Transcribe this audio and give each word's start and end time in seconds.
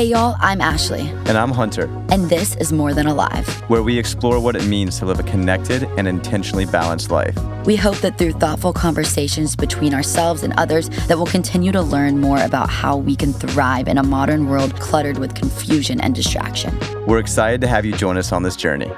Hey, 0.00 0.06
y'all, 0.06 0.34
I'm 0.40 0.62
Ashley, 0.62 1.10
And 1.26 1.36
I'm 1.36 1.50
Hunter, 1.50 1.84
and 2.08 2.30
this 2.30 2.56
is 2.56 2.72
More 2.72 2.94
Than 2.94 3.06
Alive. 3.06 3.46
where 3.68 3.82
we 3.82 3.98
explore 3.98 4.40
what 4.40 4.56
it 4.56 4.64
means 4.64 4.98
to 4.98 5.04
live 5.04 5.20
a 5.20 5.22
connected 5.22 5.82
and 5.98 6.08
intentionally 6.08 6.64
balanced 6.64 7.10
life. 7.10 7.38
We 7.66 7.76
hope 7.76 7.98
that 7.98 8.16
through 8.16 8.32
thoughtful 8.32 8.72
conversations 8.72 9.56
between 9.56 9.92
ourselves 9.92 10.42
and 10.42 10.54
others 10.54 10.88
that 10.88 11.18
we'll 11.18 11.26
continue 11.26 11.70
to 11.72 11.82
learn 11.82 12.18
more 12.18 12.42
about 12.42 12.70
how 12.70 12.96
we 12.96 13.14
can 13.14 13.34
thrive 13.34 13.88
in 13.88 13.98
a 13.98 14.02
modern 14.02 14.48
world 14.48 14.74
cluttered 14.80 15.18
with 15.18 15.34
confusion 15.34 16.00
and 16.00 16.14
distraction. 16.14 16.74
We're 17.06 17.18
excited 17.18 17.60
to 17.60 17.66
have 17.66 17.84
you 17.84 17.92
join 17.92 18.16
us 18.16 18.32
on 18.32 18.42
this 18.42 18.56
journey. 18.56 18.90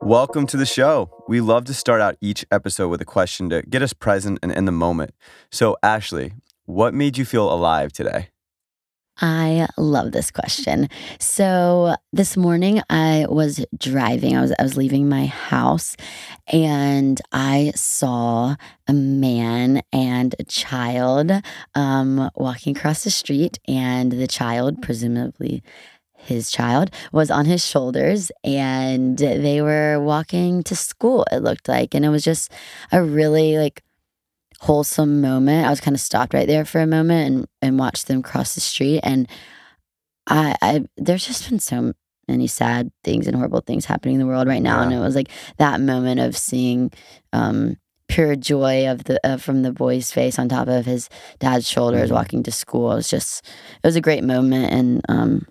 Welcome 0.00 0.46
to 0.46 0.56
the 0.56 0.64
show. 0.64 1.10
We 1.28 1.42
love 1.42 1.64
to 1.64 1.74
start 1.74 2.00
out 2.00 2.16
each 2.22 2.46
episode 2.50 2.88
with 2.88 3.02
a 3.02 3.04
question 3.04 3.50
to 3.50 3.60
get 3.60 3.82
us 3.82 3.92
present 3.92 4.38
and 4.40 4.52
in 4.52 4.64
the 4.64 4.72
moment. 4.72 5.12
So, 5.50 5.76
Ashley, 5.82 6.32
what 6.66 6.94
made 6.94 7.16
you 7.16 7.24
feel 7.24 7.52
alive 7.52 7.92
today? 7.92 8.28
I 9.18 9.66
love 9.78 10.12
this 10.12 10.30
question. 10.30 10.90
So 11.18 11.96
this 12.12 12.36
morning 12.36 12.82
I 12.90 13.24
was 13.30 13.64
driving. 13.78 14.36
I 14.36 14.42
was 14.42 14.52
I 14.58 14.62
was 14.62 14.76
leaving 14.76 15.08
my 15.08 15.24
house 15.24 15.96
and 16.52 17.18
I 17.32 17.72
saw 17.74 18.56
a 18.86 18.92
man 18.92 19.80
and 19.90 20.34
a 20.38 20.44
child 20.44 21.32
um, 21.74 22.30
walking 22.34 22.76
across 22.76 23.04
the 23.04 23.10
street, 23.10 23.58
and 23.66 24.12
the 24.12 24.26
child, 24.26 24.82
presumably 24.82 25.62
his 26.14 26.50
child, 26.50 26.90
was 27.12 27.30
on 27.30 27.46
his 27.46 27.66
shoulders, 27.66 28.30
and 28.44 29.18
they 29.18 29.62
were 29.62 29.98
walking 29.98 30.62
to 30.64 30.76
school. 30.76 31.24
It 31.32 31.42
looked 31.42 31.68
like, 31.68 31.94
and 31.94 32.04
it 32.04 32.10
was 32.10 32.22
just 32.22 32.52
a 32.92 33.02
really 33.02 33.56
like 33.56 33.82
wholesome 34.60 35.20
moment. 35.20 35.66
I 35.66 35.70
was 35.70 35.80
kind 35.80 35.94
of 35.94 36.00
stopped 36.00 36.34
right 36.34 36.46
there 36.46 36.64
for 36.64 36.80
a 36.80 36.86
moment 36.86 37.34
and 37.34 37.46
and 37.62 37.78
watched 37.78 38.08
them 38.08 38.22
cross 38.22 38.54
the 38.54 38.60
street. 38.60 39.00
And 39.02 39.28
I, 40.26 40.56
I 40.62 40.84
there's 40.96 41.26
just 41.26 41.48
been 41.48 41.58
so 41.60 41.92
many 42.28 42.46
sad 42.46 42.90
things 43.04 43.26
and 43.26 43.36
horrible 43.36 43.60
things 43.60 43.84
happening 43.84 44.14
in 44.16 44.20
the 44.20 44.26
world 44.26 44.48
right 44.48 44.62
now. 44.62 44.80
And 44.82 44.92
it 44.92 44.98
was 44.98 45.14
like 45.14 45.30
that 45.58 45.80
moment 45.80 46.20
of 46.20 46.36
seeing 46.36 46.90
um, 47.32 47.76
pure 48.08 48.34
joy 48.36 48.88
of 48.90 49.04
the 49.04 49.20
uh, 49.24 49.36
from 49.36 49.62
the 49.62 49.72
boy's 49.72 50.10
face 50.10 50.38
on 50.38 50.48
top 50.48 50.68
of 50.68 50.86
his 50.86 51.08
dad's 51.38 51.68
shoulders 51.68 52.10
Mhm. 52.10 52.14
walking 52.14 52.42
to 52.44 52.52
school. 52.52 52.92
It 52.92 52.96
was 52.96 53.08
just 53.10 53.44
it 53.82 53.86
was 53.86 53.96
a 53.96 54.00
great 54.00 54.24
moment, 54.24 54.72
and 54.72 55.02
um, 55.08 55.46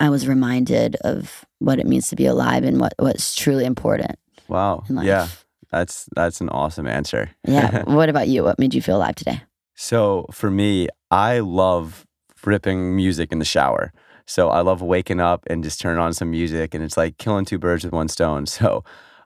I 0.00 0.08
was 0.10 0.26
reminded 0.28 0.96
of 1.02 1.44
what 1.58 1.78
it 1.78 1.86
means 1.86 2.08
to 2.08 2.16
be 2.16 2.26
alive 2.26 2.64
and 2.64 2.80
what 2.80 2.94
what's 2.98 3.34
truly 3.34 3.64
important 3.64 4.18
Wow. 4.48 4.84
Yeah, 4.88 5.28
that's 5.70 6.08
that's 6.14 6.40
an 6.40 6.48
awesome 6.48 6.86
answer. 6.86 7.30
Yeah. 7.46 7.82
what 7.86 8.08
about 8.08 8.28
you? 8.28 8.44
What 8.44 8.58
made 8.58 8.74
you 8.74 8.82
feel 8.82 8.96
alive 8.96 9.14
today? 9.14 9.42
So 9.74 10.26
for 10.32 10.50
me, 10.50 10.88
I 11.10 11.38
love 11.40 12.06
ripping 12.44 12.96
music 12.96 13.32
in 13.32 13.38
the 13.38 13.44
shower. 13.44 13.92
So 14.26 14.50
I 14.50 14.60
love 14.60 14.82
waking 14.82 15.20
up 15.20 15.44
and 15.46 15.64
just 15.64 15.80
turning 15.80 16.00
on 16.00 16.12
some 16.12 16.30
music, 16.30 16.74
and 16.74 16.84
it's 16.84 16.96
like 16.96 17.16
killing 17.18 17.44
two 17.44 17.58
birds 17.58 17.84
with 17.84 17.92
one 17.92 18.08
stone. 18.08 18.46
So 18.58 18.84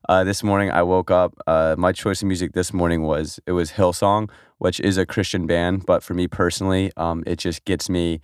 uh, 0.08 0.24
this 0.24 0.42
morning 0.42 0.70
I 0.70 0.82
woke 0.82 1.10
up. 1.10 1.34
Uh, 1.46 1.76
my 1.78 1.92
choice 1.92 2.22
of 2.22 2.28
music 2.28 2.54
this 2.54 2.72
morning 2.72 3.02
was 3.02 3.38
it 3.46 3.52
was 3.52 3.72
Hillsong, 3.72 4.30
which 4.58 4.80
is 4.80 4.98
a 4.98 5.06
Christian 5.06 5.46
band, 5.46 5.86
but 5.86 6.02
for 6.02 6.14
me 6.14 6.26
personally, 6.26 6.90
um, 6.96 7.22
it 7.26 7.38
just 7.38 7.64
gets 7.64 7.88
me. 7.88 8.20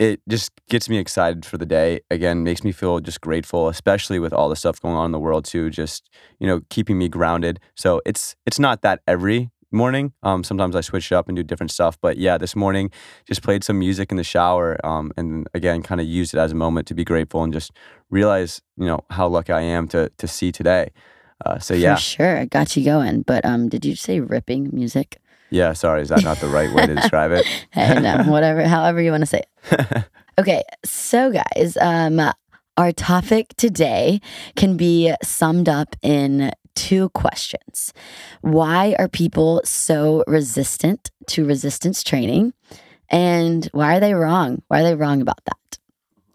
It 0.00 0.22
just 0.26 0.50
gets 0.70 0.88
me 0.88 0.96
excited 0.96 1.44
for 1.44 1.58
the 1.58 1.66
day. 1.66 2.00
Again, 2.10 2.42
makes 2.42 2.64
me 2.64 2.72
feel 2.72 3.00
just 3.00 3.20
grateful, 3.20 3.68
especially 3.68 4.18
with 4.18 4.32
all 4.32 4.48
the 4.48 4.56
stuff 4.56 4.80
going 4.80 4.96
on 4.96 5.04
in 5.04 5.12
the 5.12 5.18
world 5.18 5.44
too. 5.44 5.68
Just 5.68 6.08
you 6.38 6.46
know, 6.46 6.62
keeping 6.70 6.96
me 6.96 7.06
grounded. 7.06 7.60
So 7.76 8.00
it's 8.06 8.34
it's 8.46 8.58
not 8.58 8.80
that 8.80 9.00
every 9.06 9.50
morning. 9.70 10.14
Um, 10.22 10.42
sometimes 10.42 10.74
I 10.74 10.80
switch 10.80 11.12
it 11.12 11.14
up 11.14 11.28
and 11.28 11.36
do 11.36 11.42
different 11.42 11.70
stuff. 11.70 11.98
But 12.00 12.16
yeah, 12.16 12.38
this 12.38 12.56
morning 12.56 12.90
just 13.26 13.42
played 13.42 13.62
some 13.62 13.78
music 13.78 14.10
in 14.10 14.16
the 14.16 14.24
shower. 14.24 14.78
Um, 14.84 15.12
and 15.18 15.46
again, 15.52 15.82
kind 15.82 16.00
of 16.00 16.06
used 16.06 16.32
it 16.32 16.38
as 16.38 16.52
a 16.52 16.56
moment 16.56 16.86
to 16.88 16.94
be 16.94 17.04
grateful 17.04 17.42
and 17.42 17.52
just 17.52 17.70
realize, 18.08 18.62
you 18.78 18.86
know, 18.86 19.00
how 19.10 19.28
lucky 19.28 19.52
I 19.52 19.60
am 19.60 19.86
to 19.88 20.10
to 20.16 20.26
see 20.26 20.50
today. 20.50 20.92
Uh, 21.44 21.58
so 21.58 21.74
yeah, 21.74 21.96
For 21.96 22.00
sure. 22.00 22.38
I 22.38 22.44
got 22.46 22.74
you 22.74 22.84
going. 22.86 23.20
But 23.20 23.44
um, 23.44 23.68
did 23.68 23.84
you 23.84 23.96
say 23.96 24.20
ripping 24.20 24.70
music? 24.72 25.19
Yeah. 25.50 25.72
Sorry, 25.72 26.02
is 26.02 26.08
that 26.08 26.22
not 26.24 26.38
the 26.38 26.48
right 26.48 26.72
way 26.72 26.86
to 26.86 26.94
describe 26.94 27.32
it? 27.32 27.46
Hey, 27.72 28.00
no, 28.00 28.24
whatever, 28.24 28.66
however 28.66 29.00
you 29.00 29.10
want 29.10 29.22
to 29.22 29.26
say 29.26 29.42
it. 29.70 30.04
Okay, 30.38 30.62
so 30.86 31.30
guys, 31.30 31.76
um, 31.82 32.18
our 32.78 32.92
topic 32.92 33.48
today 33.58 34.22
can 34.56 34.78
be 34.78 35.12
summed 35.22 35.68
up 35.68 35.94
in 36.00 36.50
two 36.74 37.10
questions. 37.10 37.92
Why 38.40 38.96
are 38.98 39.06
people 39.06 39.60
so 39.66 40.24
resistant 40.26 41.10
to 41.26 41.44
resistance 41.44 42.02
training? 42.02 42.54
And 43.10 43.68
why 43.72 43.96
are 43.96 44.00
they 44.00 44.14
wrong? 44.14 44.62
Why 44.68 44.80
are 44.80 44.84
they 44.84 44.94
wrong 44.94 45.20
about 45.20 45.44
that? 45.44 45.78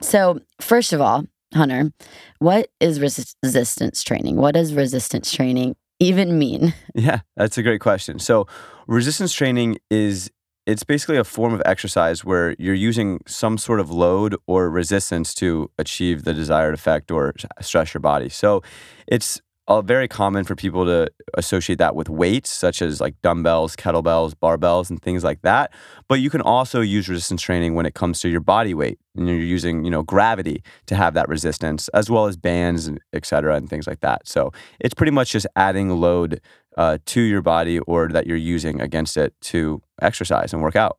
So, 0.01 0.39
first 0.61 0.93
of 0.93 1.01
all, 1.01 1.25
Hunter, 1.55 1.91
what 2.37 2.69
is 2.79 2.99
resist- 2.99 3.37
resistance 3.41 4.03
training? 4.03 4.35
What 4.35 4.53
does 4.53 4.75
resistance 4.75 5.33
training 5.33 5.77
even 6.00 6.38
mean? 6.38 6.73
Yeah, 6.95 7.19
that's 7.35 7.57
a 7.57 7.63
great 7.63 7.81
question. 7.81 8.19
So, 8.19 8.47
resistance 8.88 9.33
training 9.33 9.78
is 9.89 10.31
it's 10.66 10.83
basically 10.83 11.17
a 11.17 11.23
form 11.25 11.53
of 11.53 11.61
exercise 11.66 12.23
where 12.23 12.56
you're 12.57 12.73
using 12.73 13.19
some 13.28 13.57
sort 13.57 13.79
of 13.81 13.91
load 13.91 14.35
or 14.47 14.69
resistance 14.69 15.33
to 15.35 15.69
achieve 15.78 16.23
the 16.23 16.33
desired 16.33 16.73
effect 16.73 17.11
or 17.11 17.33
stress 17.61 17.94
your 17.94 18.01
body. 18.01 18.29
So, 18.29 18.63
it's 19.07 19.41
uh, 19.67 19.81
very 19.81 20.07
common 20.07 20.43
for 20.43 20.55
people 20.55 20.85
to 20.85 21.09
associate 21.35 21.79
that 21.79 21.95
with 21.95 22.07
weights 22.09 22.51
such 22.51 22.81
as 22.81 23.01
like 23.01 23.15
dumbbells, 23.23 23.75
kettlebells, 23.75 24.33
barbells 24.35 24.89
and 24.89 25.01
things 25.01 25.23
like 25.23 25.41
that. 25.41 25.73
But 26.07 26.19
you 26.19 26.29
can 26.29 26.41
also 26.41 26.81
use 26.81 27.09
resistance 27.09 27.41
training 27.41 27.73
when 27.73 27.85
it 27.85 27.95
comes 27.95 28.19
to 28.21 28.29
your 28.29 28.41
body 28.41 28.73
weight 28.75 28.99
and 29.15 29.27
you're 29.27 29.37
using, 29.39 29.83
you 29.83 29.89
know, 29.91 30.03
gravity 30.03 30.63
to 30.85 30.95
have 30.95 31.13
that 31.15 31.27
resistance 31.27 31.87
as 31.89 32.09
well 32.09 32.27
as 32.27 32.37
bands 32.37 32.85
and 32.85 32.99
et 33.13 33.25
cetera 33.25 33.55
and 33.55 33.69
things 33.69 33.87
like 33.87 34.01
that. 34.01 34.27
So, 34.27 34.51
it's 34.79 34.93
pretty 34.93 35.11
much 35.11 35.31
just 35.31 35.47
adding 35.55 35.89
load 35.89 36.41
uh, 36.77 36.97
to 37.07 37.21
your 37.21 37.41
body 37.41 37.79
or 37.79 38.07
that 38.09 38.27
you're 38.27 38.37
using 38.37 38.81
against 38.81 39.17
it 39.17 39.33
to 39.41 39.81
exercise 40.01 40.53
and 40.53 40.61
work 40.61 40.75
out. 40.75 40.97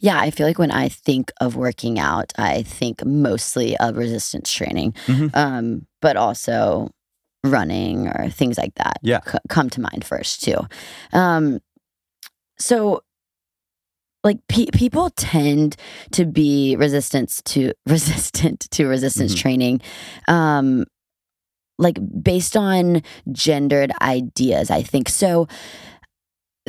Yeah, 0.00 0.18
I 0.20 0.30
feel 0.30 0.46
like 0.46 0.58
when 0.58 0.70
I 0.70 0.88
think 0.88 1.32
of 1.40 1.56
working 1.56 1.98
out, 1.98 2.32
I 2.36 2.62
think 2.62 3.04
mostly 3.04 3.76
of 3.78 3.96
resistance 3.96 4.52
training, 4.52 4.92
Mhm. 5.06 5.34
um, 5.34 5.86
but 6.02 6.16
also 6.16 6.90
running 7.50 8.08
or 8.08 8.28
things 8.30 8.58
like 8.58 8.74
that. 8.76 8.98
Yeah. 9.02 9.20
c- 9.26 9.38
come 9.48 9.68
to 9.70 9.80
mind 9.80 10.04
first 10.04 10.42
too. 10.42 10.58
Um, 11.12 11.60
so, 12.58 13.02
like 14.24 14.38
pe- 14.48 14.66
people 14.72 15.10
tend 15.10 15.76
to 16.12 16.24
be 16.24 16.76
resistant 16.76 17.40
to 17.46 17.72
resistant 17.86 18.60
to 18.72 18.86
resistance 18.86 19.34
Mhm. 19.34 19.38
training, 19.38 19.80
um, 20.26 20.84
like 21.78 21.98
based 22.22 22.56
on 22.56 23.02
gendered 23.30 23.92
ideas. 24.02 24.70
I 24.70 24.82
think 24.82 25.08
so. 25.08 25.46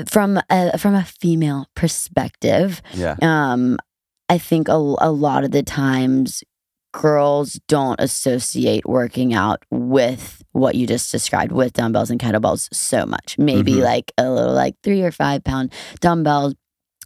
From 0.07 0.39
a 0.49 0.77
from 0.77 0.95
a 0.95 1.03
female 1.03 1.65
perspective, 1.75 2.81
Yeah. 2.93 3.15
um, 3.21 3.77
I 4.29 4.37
think 4.37 4.69
a, 4.69 4.73
a 4.75 5.11
lot 5.11 5.43
of 5.43 5.51
the 5.51 5.63
times 5.63 6.41
girls 6.91 7.59
don't 7.67 7.99
associate 7.99 8.85
working 8.87 9.33
out 9.33 9.63
with 9.69 10.43
what 10.53 10.75
you 10.75 10.87
just 10.87 11.11
described 11.11 11.51
with 11.51 11.73
dumbbells 11.73 12.09
and 12.09 12.19
kettlebells 12.19 12.67
so 12.73 13.05
much. 13.05 13.37
Maybe 13.37 13.73
Mhm. 13.73 13.83
like 13.83 14.11
a 14.17 14.29
little 14.29 14.53
like 14.53 14.75
three 14.83 15.01
or 15.03 15.11
five 15.11 15.43
pound 15.43 15.71
dumbbells 16.01 16.55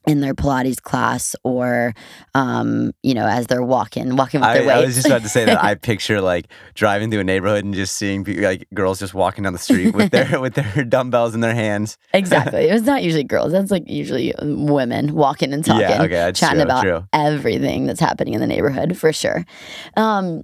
in 0.06 0.20
their 0.20 0.34
Pilates 0.34 0.82
class 0.82 1.36
or, 1.44 1.94
um, 2.34 2.92
you 3.04 3.14
know, 3.14 3.26
as 3.26 3.48
they're 3.48 3.64
walking, 3.64 4.16
walking 4.16 4.42
with 4.42 4.50
I, 4.50 4.54
their 4.56 4.68
weights. 4.68 4.78
I 4.78 4.86
was 4.86 4.96
just 4.96 5.08
about 5.08 5.22
to 5.22 5.30
say 5.30 5.46
that 5.46 5.64
I 5.64 5.76
picture 5.94 6.22
like 6.22 6.48
driving 6.74 7.10
through 7.10 7.22
a 7.22 7.24
neighborhood 7.24 7.64
and 7.64 7.74
just 7.74 7.96
seeing 7.96 8.24
like 8.24 8.68
girls 8.74 9.00
just 9.00 9.14
walking 9.14 9.44
down 9.44 9.54
the 9.54 9.60
street 9.60 9.96
with 9.96 10.12
their 10.12 10.40
with 10.42 10.56
their 10.56 10.84
dumbbells 10.84 11.34
in 11.36 11.42
their 11.42 11.56
hands. 11.56 11.98
exactly. 12.14 12.70
It's 12.74 12.86
not 12.86 13.04
usually 13.04 13.24
girls. 13.24 13.52
That's 13.52 13.72
like 13.72 13.88
usually 13.88 14.34
um, 14.36 14.66
women 14.66 15.14
walking 15.14 15.54
and 15.54 15.64
talking. 15.64 15.82
Yeah, 15.82 16.04
okay, 16.04 16.32
chatting 16.34 16.58
true, 16.58 16.64
about 16.64 16.82
true. 16.82 17.08
everything 17.14 17.86
that's 17.86 18.00
happening 18.00 18.34
in 18.34 18.42
the 18.42 18.48
neighborhood 18.48 18.98
for 18.98 19.14
sure. 19.14 19.46
Um, 19.96 20.44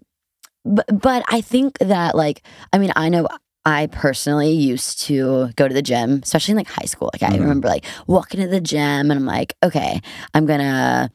but 0.64 0.86
but 1.02 1.24
I 1.30 1.42
think 1.42 1.78
that 1.80 2.16
like 2.16 2.44
I 2.72 2.78
mean 2.78 2.92
I 2.96 3.10
know 3.10 3.28
I 3.66 3.88
personally 3.88 4.52
used 4.52 5.02
to 5.02 5.50
go 5.56 5.68
to 5.68 5.74
the 5.74 5.82
gym, 5.82 6.22
especially 6.24 6.54
in 6.54 6.58
like 6.58 6.70
high 6.70 6.86
school. 6.86 7.10
Like 7.14 7.24
I 7.24 7.36
Mhm. 7.36 7.40
remember 7.42 7.68
like 7.68 7.86
walking 8.08 8.40
to 8.42 8.48
the 8.48 8.62
gym 8.62 9.12
and 9.12 9.14
I'm 9.14 9.26
like, 9.26 9.54
okay, 9.64 10.02
I'm 10.34 10.46
gonna 10.46 11.12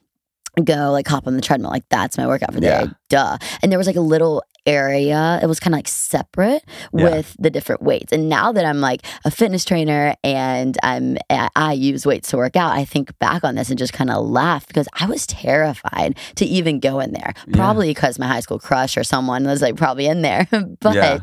go 0.62 0.92
like 0.92 1.08
hop 1.08 1.26
on 1.26 1.34
the 1.36 1.42
treadmill. 1.42 1.70
Like 1.70 1.88
that's 1.88 2.16
my 2.18 2.26
workout 2.26 2.52
for 2.54 2.60
the 2.60 2.66
Yeah. 2.66 2.84
day. 2.86 2.90
Duh. 3.14 3.38
And 3.62 3.70
there 3.70 3.78
was 3.78 3.86
like 3.86 3.96
a 3.96 4.00
little 4.14 4.42
area. 4.66 5.38
It 5.42 5.46
was 5.46 5.60
kind 5.60 5.74
of 5.74 5.78
like 5.78 5.88
separate 5.88 6.62
Yeah. 6.92 7.04
with 7.10 7.36
the 7.38 7.50
different 7.50 7.82
weights. 7.82 8.12
And 8.12 8.28
now 8.30 8.50
that 8.52 8.64
I'm 8.64 8.80
like 8.80 9.02
a 9.24 9.30
fitness 9.30 9.64
trainer 9.64 10.14
and 10.24 10.76
I'm 10.82 11.18
I 11.54 11.72
use 11.74 12.06
weights 12.06 12.30
to 12.30 12.36
work 12.38 12.56
out, 12.56 12.72
I 12.72 12.84
think 12.84 13.16
back 13.18 13.44
on 13.44 13.54
this 13.56 13.68
and 13.70 13.78
just 13.78 13.92
kind 13.92 14.10
of 14.10 14.24
laugh 14.26 14.66
because 14.66 14.88
I 14.98 15.06
was 15.06 15.26
terrified 15.26 16.18
to 16.36 16.44
even 16.46 16.80
go 16.80 16.98
in 17.00 17.12
there. 17.12 17.34
Yeah. 17.46 17.56
Probably 17.56 17.88
because 17.90 18.18
my 18.18 18.26
high 18.26 18.40
school 18.40 18.58
crush 18.58 18.96
or 18.96 19.04
someone 19.04 19.44
was 19.44 19.60
like 19.62 19.76
probably 19.76 20.06
in 20.06 20.22
there. 20.22 20.48
but 20.80 20.94
Yeah. 20.94 21.18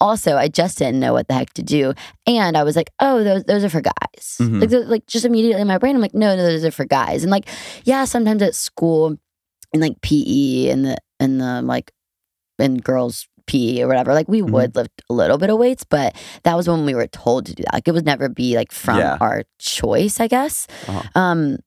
also 0.00 0.36
I 0.36 0.48
just 0.48 0.78
didn't 0.78 1.00
know 1.00 1.12
what 1.12 1.26
the 1.28 1.34
heck 1.34 1.52
to 1.54 1.62
do. 1.62 1.94
And 2.26 2.56
I 2.56 2.62
was 2.62 2.76
like, 2.76 2.90
oh, 3.00 3.24
those 3.24 3.44
those 3.44 3.64
are 3.64 3.70
for 3.70 3.80
guys. 3.82 4.36
Mhm. 4.40 4.60
Like, 4.60 4.88
like 4.88 5.06
just 5.06 5.24
immediately 5.24 5.60
in 5.62 5.68
my 5.68 5.78
brain, 5.78 5.96
I'm 5.96 6.02
like, 6.02 6.14
no, 6.14 6.36
no, 6.36 6.42
those 6.42 6.64
are 6.64 6.70
for 6.70 6.84
guys. 6.86 7.22
And 7.24 7.30
like, 7.30 7.48
yeah, 7.84 8.04
sometimes 8.04 8.40
at 8.40 8.54
school 8.54 9.16
and 9.72 9.82
like 9.82 10.00
PE 10.02 10.68
and 10.70 10.84
the 10.84 10.96
and 11.24 11.40
the 11.40 11.62
like 11.62 11.90
in 12.58 12.78
girls 12.78 13.26
PE 13.46 13.82
or 13.82 13.88
whatever, 13.88 14.14
like 14.14 14.28
we 14.28 14.40
Mhm. 14.40 14.50
would 14.50 14.76
lift 14.76 15.02
a 15.10 15.12
little 15.12 15.36
bit 15.38 15.50
of 15.50 15.58
weights, 15.58 15.84
but 15.84 16.14
that 16.44 16.56
was 16.56 16.68
when 16.68 16.86
we 16.86 16.94
were 16.94 17.06
told 17.08 17.46
to 17.46 17.54
do 17.54 17.62
that. 17.64 17.74
Like 17.74 17.88
it 17.88 17.92
would 17.92 18.06
never 18.06 18.28
be 18.28 18.56
like 18.56 18.72
from 18.72 18.98
Yeah. 18.98 19.18
our 19.20 19.42
choice, 19.58 20.20
I 20.20 20.28
guess. 20.28 20.66
Uh-huh. 20.88 21.02
Um, 21.20 21.58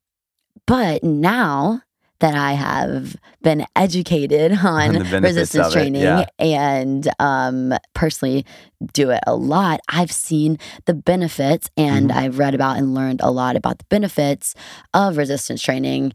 but 0.66 1.04
now 1.04 1.82
that 2.20 2.34
I 2.34 2.54
have 2.54 3.16
been 3.44 3.64
educated 3.76 4.52
on 4.64 4.98
resistance 5.22 5.72
training 5.72 6.02
yeah. 6.02 6.26
and 6.40 7.08
um, 7.20 7.74
personally 7.94 8.44
do 8.94 9.12
it 9.12 9.22
a 9.28 9.36
lot, 9.36 9.80
I've 9.88 10.12
seen 10.12 10.58
the 10.86 10.96
benefits 10.96 11.70
and 11.78 12.10
Mhm. 12.10 12.16
I've 12.16 12.40
read 12.40 12.56
about 12.56 12.78
and 12.78 12.96
learned 12.96 13.22
a 13.22 13.30
lot 13.30 13.56
about 13.56 13.78
the 13.78 13.86
benefits 13.90 14.56
of 14.96 15.16
resistance 15.18 15.62
training, 15.62 16.14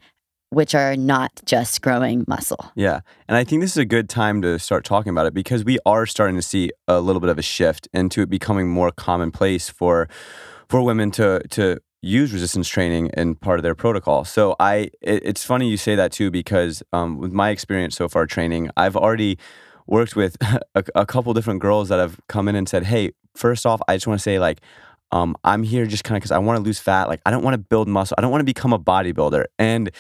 which 0.52 0.75
are 0.75 0.94
not 0.96 1.40
just 1.46 1.81
growing 1.81 2.26
muscle. 2.28 2.70
Yeah. 2.75 3.00
And 3.26 3.38
I 3.38 3.43
think 3.44 3.62
this 3.62 3.70
is 3.70 3.78
a 3.78 3.87
good 3.87 4.10
time 4.10 4.43
to 4.43 4.58
start 4.58 4.84
talking 4.84 5.08
about 5.08 5.25
it 5.25 5.32
because 5.32 5.64
we 5.64 5.78
are 5.87 6.04
starting 6.04 6.37
to 6.37 6.43
see 6.43 6.70
a 6.87 7.00
little 7.00 7.20
bit 7.20 7.31
of 7.31 7.38
a 7.38 7.43
shift 7.43 7.88
into 7.94 8.20
it 8.20 8.28
becoming 8.28 8.69
more 8.69 8.90
commonplace 8.90 9.70
for 9.70 10.08
for 10.69 10.82
women 10.82 11.10
to 11.12 11.40
to 11.50 11.78
use 12.02 12.34
resistance 12.34 12.69
training 12.69 13.10
in 13.16 13.34
part 13.34 13.58
of 13.58 13.62
their 13.62 13.75
protocol. 13.75 14.25
So 14.26 14.54
I 14.60 14.90
it, 15.00 15.22
it's 15.25 15.43
funny 15.43 15.70
you 15.70 15.78
say 15.78 15.94
that 15.94 16.12
too 16.12 16.31
because 16.31 16.82
um, 16.93 17.16
with 17.16 17.32
my 17.32 17.48
experience 17.48 17.96
so 17.96 18.06
far 18.06 18.26
training, 18.26 18.69
I've 18.76 18.96
already 18.96 19.38
worked 19.87 20.16
with 20.16 20.37
a, 20.75 20.84
a 20.94 21.06
couple 21.06 21.32
different 21.32 21.60
girls 21.60 21.88
that 21.88 21.98
have 21.98 22.20
come 22.28 22.46
in 22.46 22.56
and 22.56 22.69
said, 22.69 22.84
"Hey, 22.84 23.12
first 23.34 23.64
off, 23.64 23.81
I 23.88 23.96
just 23.96 24.06
want 24.06 24.20
to 24.20 24.22
say 24.22 24.38
like 24.38 24.60
um, 25.12 25.34
I'm 25.44 25.62
here 25.62 25.87
just 25.87 26.05
kind 26.05 26.16
of 26.16 26.20
because 26.20 26.31
I 26.31 26.38
want 26.38 26.58
to 26.58 26.62
lose 26.62 26.78
fat. 26.78 27.08
Like 27.08 27.22
I 27.25 27.31
don't 27.31 27.43
want 27.43 27.55
to 27.55 27.58
build 27.58 27.88
muscle. 27.88 28.14
I 28.19 28.20
don't 28.20 28.31
want 28.31 28.43
to 28.43 28.52
become 28.55 28.75
a 28.75 28.78
bodybuilder." 28.78 29.46
And 29.58 29.90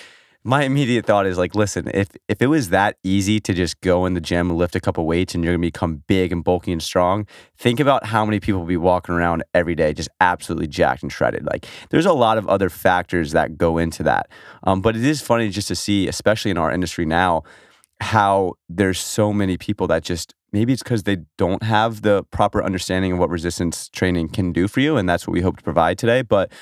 my 0.44 0.64
immediate 0.64 1.06
thought 1.06 1.26
is 1.26 1.38
like, 1.38 1.54
listen, 1.54 1.88
if 1.94 2.08
if 2.28 2.42
it 2.42 2.48
was 2.48 2.70
that 2.70 2.96
easy 3.04 3.38
to 3.40 3.54
just 3.54 3.80
go 3.80 4.06
in 4.06 4.14
the 4.14 4.20
gym 4.20 4.50
and 4.50 4.58
lift 4.58 4.74
a 4.74 4.80
couple 4.80 5.06
weights 5.06 5.34
and 5.34 5.44
you're 5.44 5.54
gonna 5.54 5.60
become 5.60 6.02
big 6.08 6.32
and 6.32 6.42
bulky 6.42 6.72
and 6.72 6.82
strong, 6.82 7.26
think 7.56 7.78
about 7.78 8.06
how 8.06 8.24
many 8.24 8.40
people 8.40 8.60
will 8.60 8.66
be 8.66 8.76
walking 8.76 9.14
around 9.14 9.44
every 9.54 9.74
day 9.74 9.92
just 9.92 10.08
absolutely 10.20 10.66
jacked 10.66 11.02
and 11.02 11.12
shredded. 11.12 11.46
Like, 11.46 11.66
there's 11.90 12.06
a 12.06 12.12
lot 12.12 12.38
of 12.38 12.48
other 12.48 12.68
factors 12.68 13.32
that 13.32 13.56
go 13.56 13.78
into 13.78 14.02
that. 14.02 14.28
Um, 14.64 14.80
but 14.80 14.96
it 14.96 15.04
is 15.04 15.20
funny 15.20 15.48
just 15.48 15.68
to 15.68 15.76
see, 15.76 16.08
especially 16.08 16.50
in 16.50 16.58
our 16.58 16.72
industry 16.72 17.06
now, 17.06 17.44
how 18.00 18.54
there's 18.68 18.98
so 18.98 19.32
many 19.32 19.56
people 19.56 19.86
that 19.86 20.02
just 20.02 20.34
maybe 20.52 20.72
it's 20.72 20.82
because 20.82 21.04
they 21.04 21.18
don't 21.38 21.62
have 21.62 22.02
the 22.02 22.24
proper 22.24 22.62
understanding 22.62 23.12
of 23.12 23.18
what 23.18 23.30
resistance 23.30 23.88
training 23.88 24.28
can 24.28 24.52
do 24.52 24.68
for 24.68 24.80
you, 24.80 24.96
and 24.96 25.08
that's 25.08 25.26
what 25.26 25.32
we 25.32 25.40
hope 25.40 25.56
to 25.56 25.62
provide 25.62 25.98
today. 25.98 26.22
But 26.22 26.52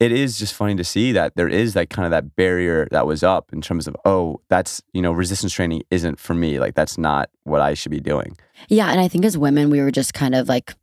it 0.00 0.12
is 0.12 0.38
just 0.38 0.54
funny 0.54 0.76
to 0.76 0.84
see 0.84 1.12
that 1.12 1.34
there 1.36 1.48
is 1.48 1.74
that 1.74 1.90
kind 1.90 2.06
of 2.06 2.10
that 2.12 2.36
barrier 2.36 2.86
that 2.90 3.06
was 3.06 3.22
up 3.22 3.52
in 3.52 3.60
terms 3.60 3.86
of 3.88 3.96
oh 4.04 4.40
that's 4.48 4.80
you 4.92 5.02
know 5.02 5.12
resistance 5.12 5.52
training 5.52 5.82
isn't 5.90 6.18
for 6.20 6.34
me 6.34 6.58
like 6.60 6.74
that's 6.74 6.96
not 6.98 7.28
what 7.44 7.60
i 7.60 7.74
should 7.74 7.90
be 7.92 8.00
doing 8.00 8.36
Yeah, 8.68 8.90
and 8.90 9.00
I 9.00 9.06
think 9.08 9.24
as 9.24 9.38
women, 9.38 9.70
we 9.70 9.80
were 9.80 9.92
just 9.92 10.14
kind 10.14 10.34
of 10.34 10.48
like, 10.48 10.74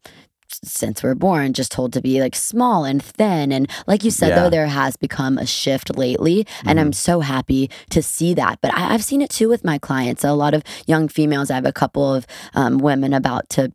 since 0.63 1.03
we're 1.03 1.15
born, 1.15 1.51
just 1.51 1.71
told 1.73 1.91
to 1.93 2.01
be 2.01 2.21
like 2.21 2.35
small 2.35 2.85
and 2.85 3.03
thin. 3.03 3.51
And 3.51 3.69
like 3.85 4.03
you 4.05 4.11
said, 4.11 4.29
Yeah. 4.29 4.35
though, 4.43 4.49
there 4.49 4.67
has 4.67 4.95
become 4.95 5.37
a 5.37 5.45
shift 5.45 5.97
lately. 5.97 6.47
And 6.65 6.79
I'm 6.79 6.93
so 6.93 7.19
happy 7.19 7.69
to 7.89 8.01
see 8.01 8.33
that. 8.35 8.59
But 8.61 8.73
I, 8.73 8.93
I've 8.93 9.03
seen 9.03 9.21
it 9.21 9.29
too 9.29 9.49
with 9.49 9.65
my 9.65 9.77
clients. 9.77 10.23
A 10.23 10.31
lot 10.33 10.53
of 10.53 10.63
young 10.87 11.09
females, 11.09 11.51
I 11.51 11.55
have 11.55 11.65
a 11.65 11.73
couple 11.73 12.13
of 12.13 12.25
um, 12.53 12.77
women 12.77 13.13
about 13.13 13.49
to 13.49 13.73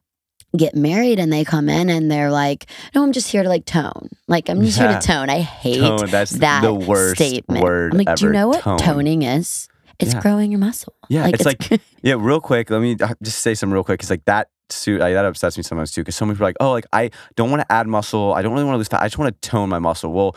get 0.56 0.74
married 0.74 1.18
and 1.18 1.32
they 1.32 1.44
come 1.44 1.68
in 1.68 1.88
and 1.88 2.10
they're 2.10 2.30
like 2.30 2.66
no 2.94 3.02
i'm 3.02 3.12
just 3.12 3.30
here 3.30 3.42
to 3.42 3.48
like 3.48 3.64
tone. 3.64 4.08
Like 4.26 4.48
i'm 4.48 4.60
just 4.62 4.78
here 4.78 4.88
to 4.88 5.06
tone. 5.06 5.30
I 5.30 5.40
hate 5.40 5.78
tone 5.78 6.10
that's 6.10 6.32
that 6.32 6.62
the 6.62 6.74
worst 6.74 7.16
statement. 7.16 7.62
Word 7.62 7.92
i'm 7.92 7.98
like 7.98 8.16
do 8.16 8.26
you 8.26 8.32
know 8.32 8.48
what 8.48 8.62
tone. 8.62 8.78
toning 8.78 9.22
is? 9.22 9.68
It's 9.98 10.14
Yeah. 10.14 10.20
growing 10.22 10.50
your 10.50 10.60
muscle. 10.60 10.94
Yeah 11.08 11.24
like, 11.24 11.34
it's 11.34 11.44
like 11.44 11.80
yeah 12.02 12.16
real 12.18 12.40
quick 12.40 12.70
let 12.70 12.80
me 12.80 12.96
uh, 13.00 13.14
just 13.22 13.40
say 13.40 13.54
some 13.54 13.72
real 13.72 13.84
quick 13.84 14.00
it's 14.00 14.10
like 14.10 14.24
that 14.24 14.48
suit 14.70 15.00
like, 15.00 15.14
that 15.14 15.24
upsets 15.24 15.56
me 15.56 15.62
sometimes 15.62 15.90
too 15.92 16.00
because 16.02 16.14
so 16.14 16.24
many 16.24 16.34
people 16.34 16.46
are 16.46 16.48
like 16.50 16.56
oh 16.60 16.70
like 16.72 16.86
i 16.92 17.10
don't 17.36 17.50
want 17.50 17.60
to 17.60 17.72
add 17.72 17.86
muscle 17.88 18.32
i 18.34 18.42
don't 18.42 18.52
really 18.52 18.64
want 18.64 18.74
to 18.74 18.78
lose 18.78 18.88
fat 18.88 19.02
i 19.02 19.06
just 19.06 19.18
want 19.18 19.40
to 19.40 19.48
tone 19.48 19.68
my 19.68 19.78
muscle. 19.78 20.12
Well 20.12 20.36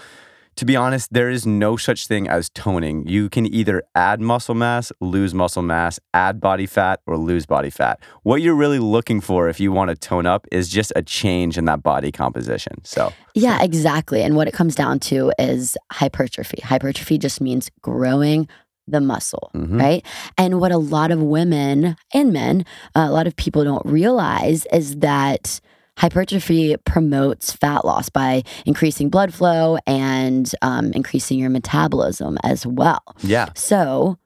to 0.55 0.65
be 0.65 0.75
honest 0.75 1.11
there 1.13 1.29
is 1.29 1.45
no 1.45 1.75
such 1.77 2.07
thing 2.07 2.27
as 2.27 2.49
toning 2.49 3.05
you 3.07 3.29
can 3.29 3.45
either 3.45 3.83
add 3.95 4.19
muscle 4.21 4.55
mass 4.55 4.91
lose 4.99 5.33
muscle 5.33 5.61
mass 5.63 5.99
add 6.13 6.39
body 6.39 6.65
fat 6.65 6.99
or 7.07 7.17
lose 7.17 7.45
body 7.45 7.69
fat 7.69 7.99
what 8.23 8.41
you're 8.41 8.55
really 8.55 8.79
looking 8.79 9.19
for 9.21 9.49
if 9.49 9.59
you 9.59 9.71
want 9.71 9.89
to 9.89 9.95
tone 9.95 10.25
up 10.25 10.45
is 10.51 10.69
just 10.69 10.91
a 10.95 11.01
change 11.01 11.57
in 11.57 11.65
that 11.65 11.81
body 11.83 12.11
composition 12.11 12.73
so 12.83 13.11
Yeah, 13.35 13.63
exactly. 13.63 14.21
And 14.21 14.35
what 14.35 14.47
it 14.47 14.53
comes 14.53 14.75
down 14.75 14.99
to 15.09 15.31
is 15.39 15.75
hypertrophy. 15.91 16.59
Hypertrophy 16.63 17.17
just 17.17 17.41
means 17.41 17.71
growing 17.81 18.47
the 18.87 19.01
muscle, 19.01 19.49
Mhm. 19.55 19.79
right? 19.81 20.05
And 20.37 20.59
what 20.59 20.71
a 20.71 20.77
lot 20.77 21.09
of 21.09 21.19
women 21.19 21.95
and 22.13 22.31
men, 22.31 22.63
uh, 22.95 23.07
a 23.09 23.11
lot 23.11 23.25
of 23.25 23.35
people 23.35 23.63
don't 23.63 23.85
realize 23.85 24.67
is 24.71 24.97
that 24.97 25.59
hypertrophy 25.97 26.75
promotes 26.85 27.51
fat 27.53 27.85
loss 27.85 28.09
by 28.09 28.43
increasing 28.65 29.09
blood 29.09 29.33
flow 29.33 29.77
and 29.85 30.51
um, 30.61 30.91
increasing 30.93 31.39
your 31.39 31.49
metabolism 31.49 32.37
as 32.43 32.65
well. 32.65 33.03
yeah 33.21 33.49
So, 33.55 34.17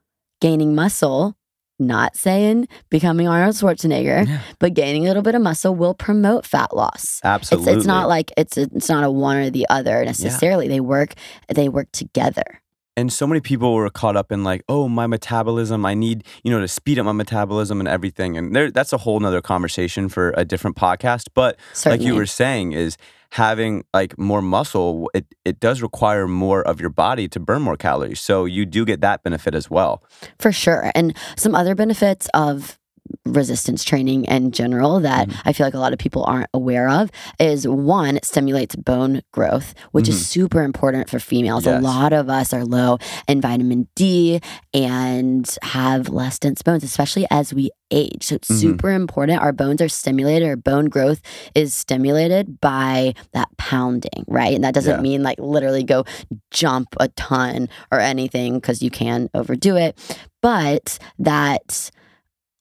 gaining 0.41 0.75
muscle, 0.75 1.35
not 1.79 2.15
saying 2.15 2.67
becoming 2.89 3.27
Arnold 3.27 3.55
Schwarzenegger, 3.55 4.27
Yeah. 4.27 4.41
but 4.59 4.73
gaining 4.73 5.03
a 5.05 5.07
little 5.07 5.21
bit 5.23 5.35
of 5.35 5.41
muscle 5.41 5.75
will 5.75 5.93
promote 5.93 6.45
fat 6.45 6.75
loss. 6.75 7.21
absolutely 7.23 7.71
It's, 7.73 7.77
it's 7.79 7.87
not 7.87 8.07
like 8.07 8.31
it's 8.37 8.57
a, 8.57 8.61
it's 8.73 8.89
not 8.89 9.03
a 9.03 9.11
one 9.11 9.37
or 9.37 9.49
the 9.49 9.67
other 9.69 10.03
necessarily. 10.05 10.67
They 10.67 10.79
work 10.79 11.13
they 11.53 11.69
work 11.69 11.91
together. 11.91 12.61
And 12.97 13.13
so 13.13 13.27
many 13.27 13.39
people 13.39 13.73
were 13.73 13.89
caught 13.89 14.17
up 14.17 14.31
in 14.31 14.43
like 14.43 14.63
oh 14.67 14.89
my 14.89 15.07
metabolism 15.07 15.85
i 15.85 15.93
need 15.93 16.23
you 16.43 16.51
know 16.51 16.59
to 16.59 16.67
speed 16.67 16.99
up 16.99 17.05
my 17.05 17.11
metabolism 17.13 17.79
and 17.79 17.87
everything 17.87 18.35
and 18.35 18.53
there 18.55 18.69
that's 18.71 18.91
a 18.91 18.97
whole 18.97 19.19
nother 19.19 19.41
conversation 19.41 20.09
for 20.09 20.33
a 20.35 20.43
different 20.43 20.75
podcast 20.75 21.27
but 21.33 21.57
Certainly. 21.73 21.97
like 21.97 22.07
you 22.07 22.15
were 22.15 22.25
saying 22.25 22.73
is 22.73 22.97
having 23.31 23.83
like 23.93 24.17
more 24.17 24.41
muscle 24.41 25.09
it, 25.13 25.25
it 25.45 25.59
does 25.59 25.81
require 25.81 26.27
more 26.27 26.61
of 26.63 26.81
your 26.81 26.89
body 26.89 27.27
to 27.27 27.39
burn 27.39 27.61
more 27.61 27.77
calories 27.77 28.19
so 28.19 28.45
you 28.45 28.65
do 28.65 28.83
get 28.85 29.01
that 29.01 29.23
benefit 29.23 29.53
as 29.53 29.69
well 29.69 30.03
For 30.39 30.51
sure. 30.51 30.91
And 30.95 31.15
some 31.35 31.53
other 31.53 31.75
benefits 31.75 32.27
of 32.33 32.79
resistance 33.25 33.83
training 33.83 34.25
in 34.25 34.51
general 34.51 34.99
that 35.01 35.27
Mm-hmm. 35.27 35.49
I 35.49 35.53
feel 35.53 35.65
like 35.65 35.73
a 35.73 35.79
lot 35.79 35.93
of 35.93 35.99
people 35.99 36.23
aren't 36.25 36.49
aware 36.53 36.89
of 36.89 37.09
is 37.39 37.67
one, 37.67 38.17
it 38.17 38.25
stimulates 38.25 38.75
bone 38.75 39.21
growth, 39.31 39.73
which 39.91 40.07
is 40.07 40.25
super 40.27 40.63
important 40.63 41.09
for 41.09 41.19
females. 41.19 41.65
A 41.65 41.71
Mm-hmm. 41.71 41.83
Lot 41.85 42.13
of 42.13 42.29
us 42.29 42.53
are 42.53 42.63
low 42.65 42.97
in 43.27 43.41
vitamin 43.41 43.87
D 43.95 44.41
and 44.73 45.47
have 45.63 46.09
less 46.09 46.39
dense 46.39 46.61
bones, 46.61 46.83
especially 46.83 47.25
as 47.31 47.53
we 47.53 47.69
age. 47.91 48.23
So 48.23 48.35
it's 48.35 48.49
Mhm. 48.49 48.59
super 48.59 48.91
important. 48.91 49.41
Our 49.41 49.53
bones 49.53 49.81
are 49.81 49.89
stimulated, 49.89 50.47
our 50.47 50.55
bone 50.55 50.85
growth 50.85 51.21
is 51.55 51.73
stimulated 51.73 52.59
by 52.61 53.13
that 53.33 53.47
pounding, 53.57 54.23
right? 54.27 54.53
And 54.53 54.63
that 54.63 54.73
doesn't 54.73 54.97
Yeah. 54.97 55.01
mean 55.01 55.23
like 55.23 55.39
literally 55.39 55.83
go 55.83 56.03
jump 56.51 56.89
a 56.99 57.07
ton 57.09 57.69
or 57.91 57.99
anything 57.99 58.55
because 58.55 58.81
you 58.81 58.89
can 58.91 59.29
overdo 59.33 59.75
it 59.77 59.97
but 60.41 60.99
that 61.19 61.89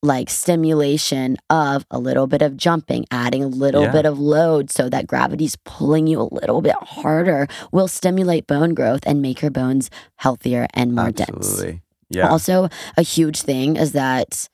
like 0.03 0.29
stimulation 0.29 1.37
of 1.49 1.85
a 1.89 1.97
little 1.99 2.27
bit 2.27 2.41
of 2.41 2.55
jumping, 2.55 3.05
adding 3.11 3.43
a 3.43 3.47
little 3.47 3.83
Yeah. 3.83 3.91
bit 3.91 4.05
of 4.05 4.19
load 4.19 4.71
so 4.71 4.89
that 4.89 5.07
gravity's 5.07 5.55
pulling 5.65 6.07
you 6.07 6.21
a 6.21 6.29
little 6.33 6.61
bit 6.61 6.75
harder 6.81 7.47
will 7.71 7.87
stimulate 7.87 8.45
bone 8.47 8.73
growth 8.73 9.01
and 9.07 9.21
make 9.21 9.41
your 9.41 9.51
bones 9.51 9.89
healthier 10.17 10.67
and 10.73 10.93
more 10.93 11.11
dense. 11.11 11.63
yeah 12.09 12.29
Also, 12.29 12.69
a 12.95 13.01
huge 13.01 13.41
thing 13.41 13.75
is 13.75 13.91
that 13.93 14.47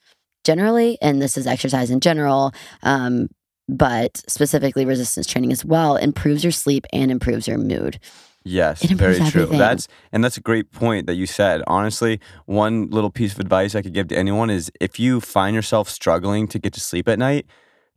generally, 0.46 0.98
and 1.02 1.22
this 1.22 1.38
is 1.38 1.46
exercise 1.46 1.90
in 1.92 2.00
general, 2.00 2.52
um, 2.82 3.28
but 3.70 4.18
specifically 4.28 4.86
resistance 4.86 5.28
training 5.28 5.52
as 5.52 5.64
well, 5.64 5.96
improves 5.98 6.44
your 6.44 6.52
sleep 6.52 6.86
and 6.92 7.12
improves 7.12 7.48
your 7.48 7.58
mood. 7.58 8.00
Yes, 8.44 8.84
very 8.84 9.16
true. 9.16 9.24
everything. 9.44 9.58
That's 9.58 9.88
and 10.12 10.24
that's 10.24 10.38
a 10.38 10.42
great 10.42 10.72
point 10.72 11.08
that 11.08 11.16
you 11.16 11.26
said. 11.26 11.62
Honestly, 11.68 12.20
one 12.46 12.90
little 12.90 13.10
piece 13.10 13.34
of 13.34 13.40
advice 13.40 13.76
I 13.76 13.82
could 13.82 13.94
give 13.94 14.08
to 14.10 14.18
anyone 14.18 14.50
is 14.50 14.72
if 14.82 15.00
you 15.00 15.22
find 15.22 15.56
yourself 15.56 15.90
struggling 15.90 16.48
to 16.50 16.60
get 16.60 16.74
to 16.74 16.80
sleep 16.80 17.08
at 17.08 17.20
night, 17.20 17.46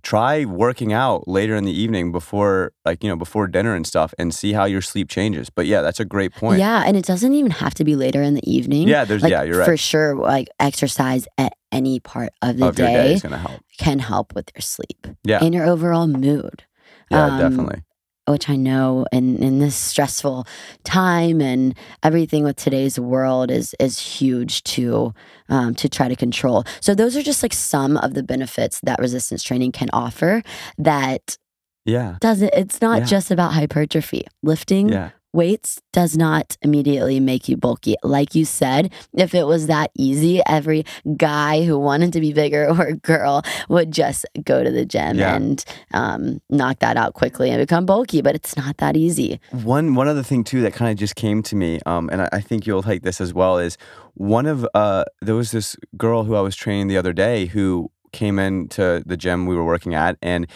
try 0.02 0.44
working 0.44 0.92
out 0.92 1.26
later 1.26 1.56
in 1.56 1.64
the 1.64 1.72
evening 1.72 2.12
before 2.12 2.72
like, 2.84 3.02
you 3.02 3.08
know, 3.10 3.16
before 3.16 3.48
dinner 3.48 3.74
and 3.74 3.84
stuff 3.86 4.14
and 4.18 4.32
see 4.32 4.52
how 4.52 4.64
your 4.64 4.80
sleep 4.80 5.08
changes. 5.08 5.50
But 5.50 5.66
yeah, 5.66 5.82
that's 5.82 5.98
a 5.98 6.04
great 6.04 6.32
point. 6.32 6.60
Yeah, 6.60 6.84
and 6.86 6.96
it 6.96 7.04
doesn't 7.04 7.34
even 7.34 7.50
have 7.50 7.74
to 7.74 7.84
be 7.84 7.96
later 7.96 8.22
in 8.22 8.34
the 8.34 8.48
evening. 8.48 8.86
Yeah, 8.86 9.04
there's 9.04 9.22
Like, 9.22 9.32
yeah, 9.32 9.42
you're 9.42 9.58
right. 9.58 9.64
For 9.66 9.76
sure, 9.76 10.14
like 10.14 10.46
exercise 10.60 11.26
at 11.38 11.54
any 11.72 11.98
part 11.98 12.30
of 12.40 12.56
the 12.56 12.68
of 12.68 12.76
day 12.76 12.92
day 12.92 13.12
is 13.14 13.22
gonna 13.22 13.36
help. 13.38 13.60
can 13.78 13.98
help 13.98 14.32
with 14.34 14.50
your 14.54 14.62
sleep 14.62 15.08
Yeah. 15.24 15.40
and 15.42 15.52
your 15.52 15.66
overall 15.66 16.06
mood. 16.06 16.62
Yeah, 17.10 17.24
um, 17.26 17.38
definitely. 17.38 17.82
Which 18.26 18.48
I 18.48 18.56
know 18.56 19.06
in, 19.12 19.36
in 19.42 19.58
this 19.58 19.76
stressful 19.76 20.46
time 20.84 21.40
and 21.40 21.74
everything 22.02 22.44
with 22.44 22.56
today's 22.56 22.98
world 22.98 23.50
is 23.50 23.74
is 23.78 23.98
huge 23.98 24.62
to 24.64 25.12
um, 25.48 25.74
to 25.76 25.88
try 25.88 26.08
to 26.08 26.16
control. 26.16 26.64
So 26.80 26.94
those 26.94 27.16
are 27.16 27.22
just 27.22 27.42
like 27.42 27.52
some 27.52 27.96
of 27.98 28.14
the 28.14 28.22
benefits 28.22 28.80
that 28.82 28.98
resistance 28.98 29.42
training 29.42 29.72
can 29.72 29.88
offer. 29.92 30.42
That 30.78 31.36
Yeah. 31.84 32.16
doesn't. 32.20 32.50
It's 32.52 32.80
not 32.80 32.98
Yeah. 33.00 33.04
just 33.04 33.30
about 33.30 33.52
hypertrophy. 33.52 34.26
Lifting 34.42 34.88
Yeah. 34.88 35.10
Weights 35.36 35.80
does 35.92 36.16
not 36.16 36.56
immediately 36.62 37.20
make 37.20 37.48
you 37.48 37.56
bulky. 37.56 37.94
Like 38.02 38.34
you 38.34 38.44
said, 38.44 38.92
if 39.12 39.34
it 39.34 39.44
was 39.46 39.66
that 39.68 39.90
easy, 39.96 40.40
every 40.46 40.84
guy 41.16 41.64
who 41.64 41.78
wanted 41.78 42.12
to 42.14 42.20
be 42.20 42.32
bigger 42.32 42.68
or 42.70 42.92
girl 42.92 43.42
would 43.68 43.92
just 43.92 44.26
go 44.44 44.64
to 44.64 44.70
the 44.70 44.84
gym 44.84 45.18
Yeah. 45.18 45.36
and 45.36 45.64
um, 45.92 46.40
knock 46.50 46.80
that 46.80 46.96
out 46.96 47.14
quickly 47.14 47.50
and 47.50 47.60
become 47.60 47.86
bulky. 47.86 48.22
But 48.22 48.34
it's 48.34 48.56
not 48.56 48.78
that 48.78 48.96
easy. 48.96 49.38
One 49.52 49.94
one 49.94 50.08
other 50.08 50.22
thing 50.24 50.42
too 50.42 50.62
that 50.62 50.72
kind 50.72 50.90
of 50.90 50.96
just 50.98 51.14
came 51.14 51.42
to 51.44 51.54
me, 51.56 51.78
um, 51.86 52.08
and 52.10 52.22
I, 52.22 52.28
I 52.32 52.40
think 52.40 52.66
you'll 52.66 52.82
like 52.86 53.02
this 53.02 53.20
as 53.20 53.32
well, 53.34 53.58
is 53.58 53.76
one 54.14 54.46
of 54.46 54.66
uh, 54.74 55.04
there 55.20 55.34
was 55.34 55.50
this 55.50 55.76
girl 55.96 56.24
who 56.24 56.34
I 56.34 56.40
was 56.40 56.56
training 56.56 56.88
the 56.88 56.96
other 56.96 57.12
day 57.12 57.46
who 57.46 57.90
came 58.12 58.38
into 58.38 59.02
the 59.04 59.16
gym 59.16 59.44
we 59.46 59.54
were 59.54 59.64
working 59.64 59.94
at, 59.94 60.16
and 60.22 60.46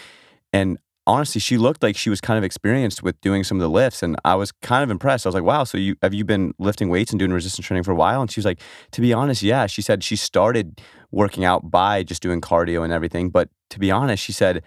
and 0.51 0.77
honestly, 1.07 1.39
she 1.39 1.57
looked 1.57 1.83
like 1.83 1.95
she 1.95 2.09
was 2.09 2.21
kind 2.21 2.37
of 2.37 2.43
experienced 2.43 3.03
with 3.03 3.19
doing 3.21 3.43
some 3.43 3.57
of 3.57 3.61
the 3.61 3.69
lifts, 3.69 4.03
and 4.03 4.15
I 4.23 4.35
was 4.35 4.51
kind 4.51 4.83
of 4.83 4.89
impressed. 4.89 5.25
I 5.25 5.29
was 5.29 5.35
like, 5.35 5.43
"Wow, 5.43 5.63
so 5.63 5.77
you 5.77 5.95
have 6.01 6.13
you 6.13 6.25
been 6.25 6.53
lifting 6.59 6.89
weights 6.89 7.11
and 7.11 7.19
doing 7.19 7.31
resistance 7.31 7.65
training 7.65 7.83
for 7.83 7.91
a 7.91 7.95
while?" 7.95 8.21
And 8.21 8.31
she 8.31 8.39
was 8.39 8.45
like, 8.45 8.59
"To 8.91 9.01
be 9.01 9.13
honest, 9.13 9.41
yeah." 9.43 9.67
She 9.67 9.81
said 9.81 10.03
she 10.03 10.15
started 10.15 10.81
working 11.11 11.43
out 11.43 11.69
by 11.71 12.03
just 12.03 12.21
doing 12.21 12.41
cardio 12.41 12.83
and 12.83 12.93
everything, 12.93 13.29
but 13.29 13.49
to 13.71 13.79
be 13.79 13.91
honest, 13.91 14.23
she 14.23 14.31
said 14.31 14.63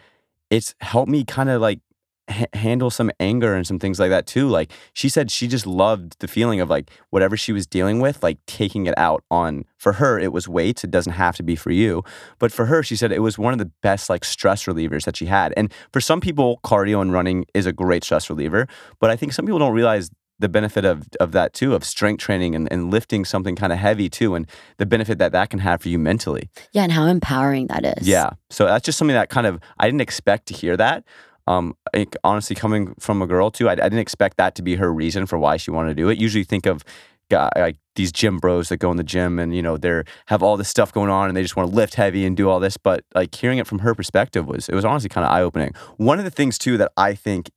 it's 0.50 0.74
helped 0.80 1.10
me 1.10 1.24
kind 1.24 1.48
of 1.50 1.60
like 1.60 1.80
h- 2.28 2.48
handle 2.52 2.90
some 2.90 3.10
anger 3.20 3.54
and 3.54 3.66
some 3.66 3.78
things 3.78 3.98
like 3.98 4.10
that 4.10 4.26
too. 4.26 4.48
Like 4.48 4.72
she 4.92 5.08
said, 5.08 5.30
she 5.30 5.46
just 5.46 5.66
loved 5.66 6.18
the 6.20 6.28
feeling 6.28 6.60
of 6.60 6.70
like 6.70 6.90
whatever 7.10 7.36
she 7.36 7.52
was 7.52 7.66
dealing 7.66 8.00
with, 8.00 8.22
like 8.22 8.38
taking 8.46 8.86
it 8.86 8.96
out 8.96 9.24
on. 9.30 9.64
For 9.76 9.94
her, 9.94 10.18
it 10.18 10.32
was 10.32 10.48
weights. 10.48 10.82
It 10.82 10.90
doesn't 10.90 11.12
have 11.12 11.36
to 11.36 11.42
be 11.42 11.56
for 11.56 11.70
you, 11.70 12.02
but 12.38 12.50
for 12.50 12.66
her, 12.66 12.82
she 12.82 12.96
said 12.96 13.12
it 13.12 13.18
was 13.20 13.38
one 13.38 13.52
of 13.52 13.58
the 13.58 13.70
best 13.82 14.08
like 14.08 14.24
stress 14.24 14.64
relievers 14.64 15.04
that 15.04 15.16
she 15.16 15.26
had. 15.26 15.52
And 15.56 15.72
for 15.92 16.00
some 16.00 16.20
people, 16.20 16.58
cardio 16.64 17.02
and 17.02 17.12
running 17.12 17.44
is 17.52 17.66
a 17.66 17.72
great 17.72 18.02
stress 18.02 18.30
reliever, 18.30 18.66
but 18.98 19.10
I 19.10 19.16
think 19.16 19.32
some 19.34 19.44
people 19.44 19.58
don't 19.58 19.74
realize 19.74 20.10
the 20.38 20.48
benefit 20.48 20.84
of 20.84 21.06
of 21.20 21.32
that 21.32 21.52
too, 21.52 21.74
of 21.74 21.84
strength 21.84 22.20
training 22.20 22.54
and, 22.54 22.70
and 22.72 22.90
lifting 22.90 23.24
something 23.24 23.56
kind 23.56 23.72
of 23.72 23.78
heavy 23.78 24.08
too, 24.08 24.34
and 24.34 24.46
the 24.78 24.86
benefit 24.86 25.18
that 25.18 25.32
that 25.32 25.50
can 25.50 25.60
have 25.60 25.82
for 25.82 25.88
you 25.88 25.98
mentally. 25.98 26.48
Yeah, 26.72 26.82
and 26.82 26.92
how 26.92 27.06
empowering 27.06 27.68
that 27.68 27.84
is. 27.98 28.08
Yeah. 28.08 28.30
So 28.50 28.66
that's 28.66 28.84
just 28.84 28.98
something 28.98 29.14
that 29.14 29.28
kind 29.28 29.46
of 29.46 29.60
I 29.78 29.86
didn't 29.86 30.00
expect 30.00 30.46
to 30.46 30.54
hear 30.54 30.76
that. 30.76 31.04
Um, 31.46 31.76
honestly, 32.22 32.56
coming 32.56 32.94
from 32.98 33.20
a 33.20 33.26
girl 33.26 33.50
too, 33.50 33.68
I, 33.68 33.72
I 33.72 33.76
didn't 33.76 33.98
expect 33.98 34.36
that 34.38 34.54
to 34.56 34.62
be 34.62 34.76
her 34.76 34.92
reason 34.92 35.26
for 35.26 35.38
why 35.38 35.56
she 35.56 35.70
wanted 35.70 35.90
to 35.90 35.94
do 35.94 36.08
it. 36.08 36.18
Usually, 36.18 36.44
think 36.44 36.66
of 36.66 36.84
guy, 37.30 37.50
like 37.56 37.76
these 37.96 38.12
gym 38.12 38.38
bros 38.38 38.68
that 38.68 38.78
go 38.78 38.90
in 38.90 38.96
the 38.96 39.04
gym 39.04 39.38
and 39.38 39.54
you 39.54 39.62
know 39.62 39.76
they're 39.76 40.04
have 40.26 40.42
all 40.42 40.56
this 40.56 40.68
stuff 40.68 40.92
going 40.92 41.10
on 41.10 41.28
and 41.28 41.36
they 41.36 41.42
just 41.42 41.56
want 41.56 41.70
to 41.70 41.74
lift 41.74 41.94
heavy 41.94 42.24
and 42.26 42.36
do 42.36 42.48
all 42.48 42.60
this. 42.60 42.76
But 42.76 43.04
like 43.14 43.34
hearing 43.34 43.58
it 43.58 43.66
from 43.66 43.80
her 43.80 43.94
perspective 43.94 44.46
was 44.46 44.68
it 44.68 44.74
was 44.74 44.84
honestly 44.84 45.08
kind 45.08 45.24
of 45.24 45.32
eye 45.32 45.42
opening. 45.42 45.74
One 45.96 46.18
of 46.18 46.24
the 46.24 46.30
things 46.30 46.58
too 46.58 46.76
that 46.78 46.92
I 46.96 47.14
think 47.14 47.50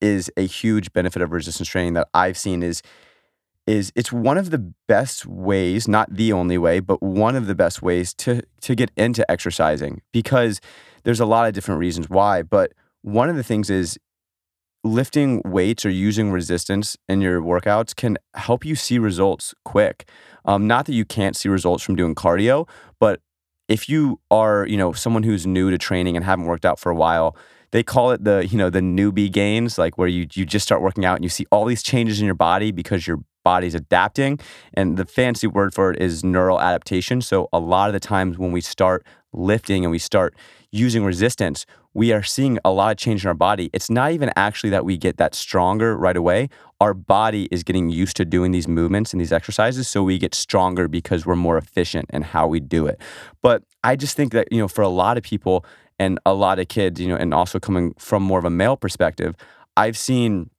is 0.00 0.30
a 0.36 0.46
huge 0.46 0.92
benefit 0.92 1.22
of 1.22 1.32
resistance 1.32 1.68
training 1.68 1.94
that 1.94 2.08
I've 2.14 2.38
seen 2.38 2.62
is 2.62 2.82
is 3.66 3.92
it's 3.96 4.12
one 4.12 4.38
of 4.38 4.50
the 4.50 4.72
best 4.86 5.26
ways, 5.26 5.88
not 5.88 6.14
the 6.14 6.32
only 6.32 6.56
way, 6.56 6.78
but 6.78 7.02
one 7.02 7.34
of 7.34 7.46
the 7.46 7.54
best 7.54 7.82
ways 7.82 8.14
to 8.14 8.42
to 8.60 8.74
get 8.74 8.90
into 8.96 9.28
exercising 9.30 10.02
because 10.12 10.60
there's 11.04 11.20
a 11.20 11.26
lot 11.26 11.46
of 11.46 11.54
different 11.54 11.80
reasons 11.80 12.08
why, 12.08 12.42
but 12.42 12.72
one 13.06 13.28
of 13.28 13.36
the 13.36 13.44
things 13.44 13.70
is 13.70 13.96
lifting 14.82 15.40
weights 15.44 15.86
or 15.86 15.90
using 15.90 16.32
resistance 16.32 16.96
in 17.08 17.20
your 17.20 17.40
workouts 17.40 17.94
can 17.94 18.18
help 18.34 18.64
you 18.64 18.74
see 18.74 18.98
results 18.98 19.54
quick. 19.64 20.08
Um, 20.44 20.66
not 20.66 20.86
that 20.86 20.92
you 20.92 21.04
can't 21.04 21.36
see 21.36 21.48
results 21.48 21.84
from 21.84 21.94
doing 21.94 22.16
cardio, 22.16 22.68
but 22.98 23.20
if 23.68 23.88
you 23.88 24.18
are, 24.32 24.66
you 24.66 24.76
know, 24.76 24.92
someone 24.92 25.22
who's 25.22 25.46
new 25.46 25.70
to 25.70 25.78
training 25.78 26.16
and 26.16 26.24
haven't 26.24 26.46
worked 26.46 26.64
out 26.64 26.80
for 26.80 26.90
a 26.90 26.96
while, 26.96 27.36
they 27.70 27.84
call 27.84 28.10
it 28.10 28.24
the, 28.24 28.44
you 28.44 28.58
know, 28.58 28.70
the 28.70 28.80
newbie 28.80 29.30
gains, 29.30 29.78
like 29.78 29.96
where 29.96 30.08
you 30.08 30.26
you 30.34 30.44
just 30.44 30.66
start 30.66 30.82
working 30.82 31.04
out 31.04 31.14
and 31.14 31.24
you 31.24 31.28
see 31.28 31.46
all 31.52 31.64
these 31.64 31.84
changes 31.84 32.18
in 32.18 32.26
your 32.26 32.34
body 32.34 32.72
because 32.72 33.06
your 33.06 33.18
body's 33.44 33.76
adapting. 33.76 34.40
And 34.74 34.96
the 34.96 35.04
fancy 35.04 35.46
word 35.46 35.74
for 35.74 35.92
it 35.92 36.02
is 36.02 36.24
neural 36.24 36.60
adaptation. 36.60 37.20
So 37.20 37.48
a 37.52 37.60
lot 37.60 37.88
of 37.88 37.92
the 37.92 38.00
times 38.00 38.36
when 38.36 38.50
we 38.50 38.60
start 38.60 39.06
lifting 39.36 39.84
and 39.84 39.90
we 39.90 39.98
start 39.98 40.34
using 40.70 41.04
resistance, 41.04 41.66
we 41.94 42.12
are 42.12 42.22
seeing 42.22 42.58
a 42.64 42.70
lot 42.70 42.90
of 42.90 42.98
change 42.98 43.24
in 43.24 43.28
our 43.28 43.34
body. 43.34 43.70
It's 43.72 43.88
not 43.88 44.12
even 44.12 44.30
actually 44.36 44.70
that 44.70 44.84
we 44.84 44.96
get 44.96 45.16
that 45.16 45.34
stronger 45.34 45.96
right 45.96 46.16
away. 46.16 46.48
Our 46.80 46.92
body 46.92 47.48
is 47.50 47.62
getting 47.62 47.88
used 47.88 48.16
to 48.16 48.24
doing 48.24 48.52
these 48.52 48.68
movements 48.68 49.12
and 49.12 49.20
these 49.20 49.32
exercises. 49.32 49.88
So 49.88 50.02
we 50.02 50.18
get 50.18 50.34
stronger 50.34 50.88
because 50.88 51.24
we're 51.24 51.36
more 51.36 51.56
efficient 51.56 52.10
in 52.12 52.22
how 52.22 52.46
we 52.46 52.60
do 52.60 52.86
it. 52.86 53.00
But 53.40 53.62
I 53.82 53.96
just 53.96 54.16
think 54.16 54.32
that, 54.32 54.52
you 54.52 54.58
know, 54.58 54.68
for 54.68 54.82
a 54.82 54.88
lot 54.88 55.16
of 55.16 55.22
people 55.22 55.64
and 55.98 56.18
a 56.26 56.34
lot 56.34 56.58
of 56.58 56.68
kids, 56.68 57.00
you 57.00 57.08
know, 57.08 57.16
and 57.16 57.32
also 57.32 57.58
coming 57.58 57.94
from 57.98 58.22
more 58.22 58.38
of 58.38 58.44
a 58.44 58.50
male 58.50 58.76
perspective, 58.76 59.34
I've 59.76 59.96
seen 59.96 60.50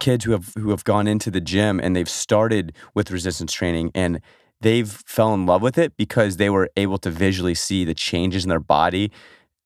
kids 0.00 0.24
who 0.24 0.32
have 0.32 0.52
who 0.58 0.70
have 0.70 0.82
gone 0.82 1.06
into 1.06 1.30
the 1.30 1.40
gym 1.40 1.78
and 1.80 1.94
they've 1.94 2.08
started 2.08 2.72
with 2.94 3.12
resistance 3.12 3.52
training 3.52 3.92
and 3.94 4.20
they've 4.64 4.90
fell 5.06 5.34
in 5.34 5.46
love 5.46 5.62
with 5.62 5.78
it 5.78 5.96
because 5.96 6.38
they 6.38 6.50
were 6.50 6.68
able 6.76 6.98
to 6.98 7.10
visually 7.10 7.54
see 7.54 7.84
the 7.84 7.94
changes 7.94 8.44
in 8.44 8.48
their 8.48 8.66
body 8.78 9.12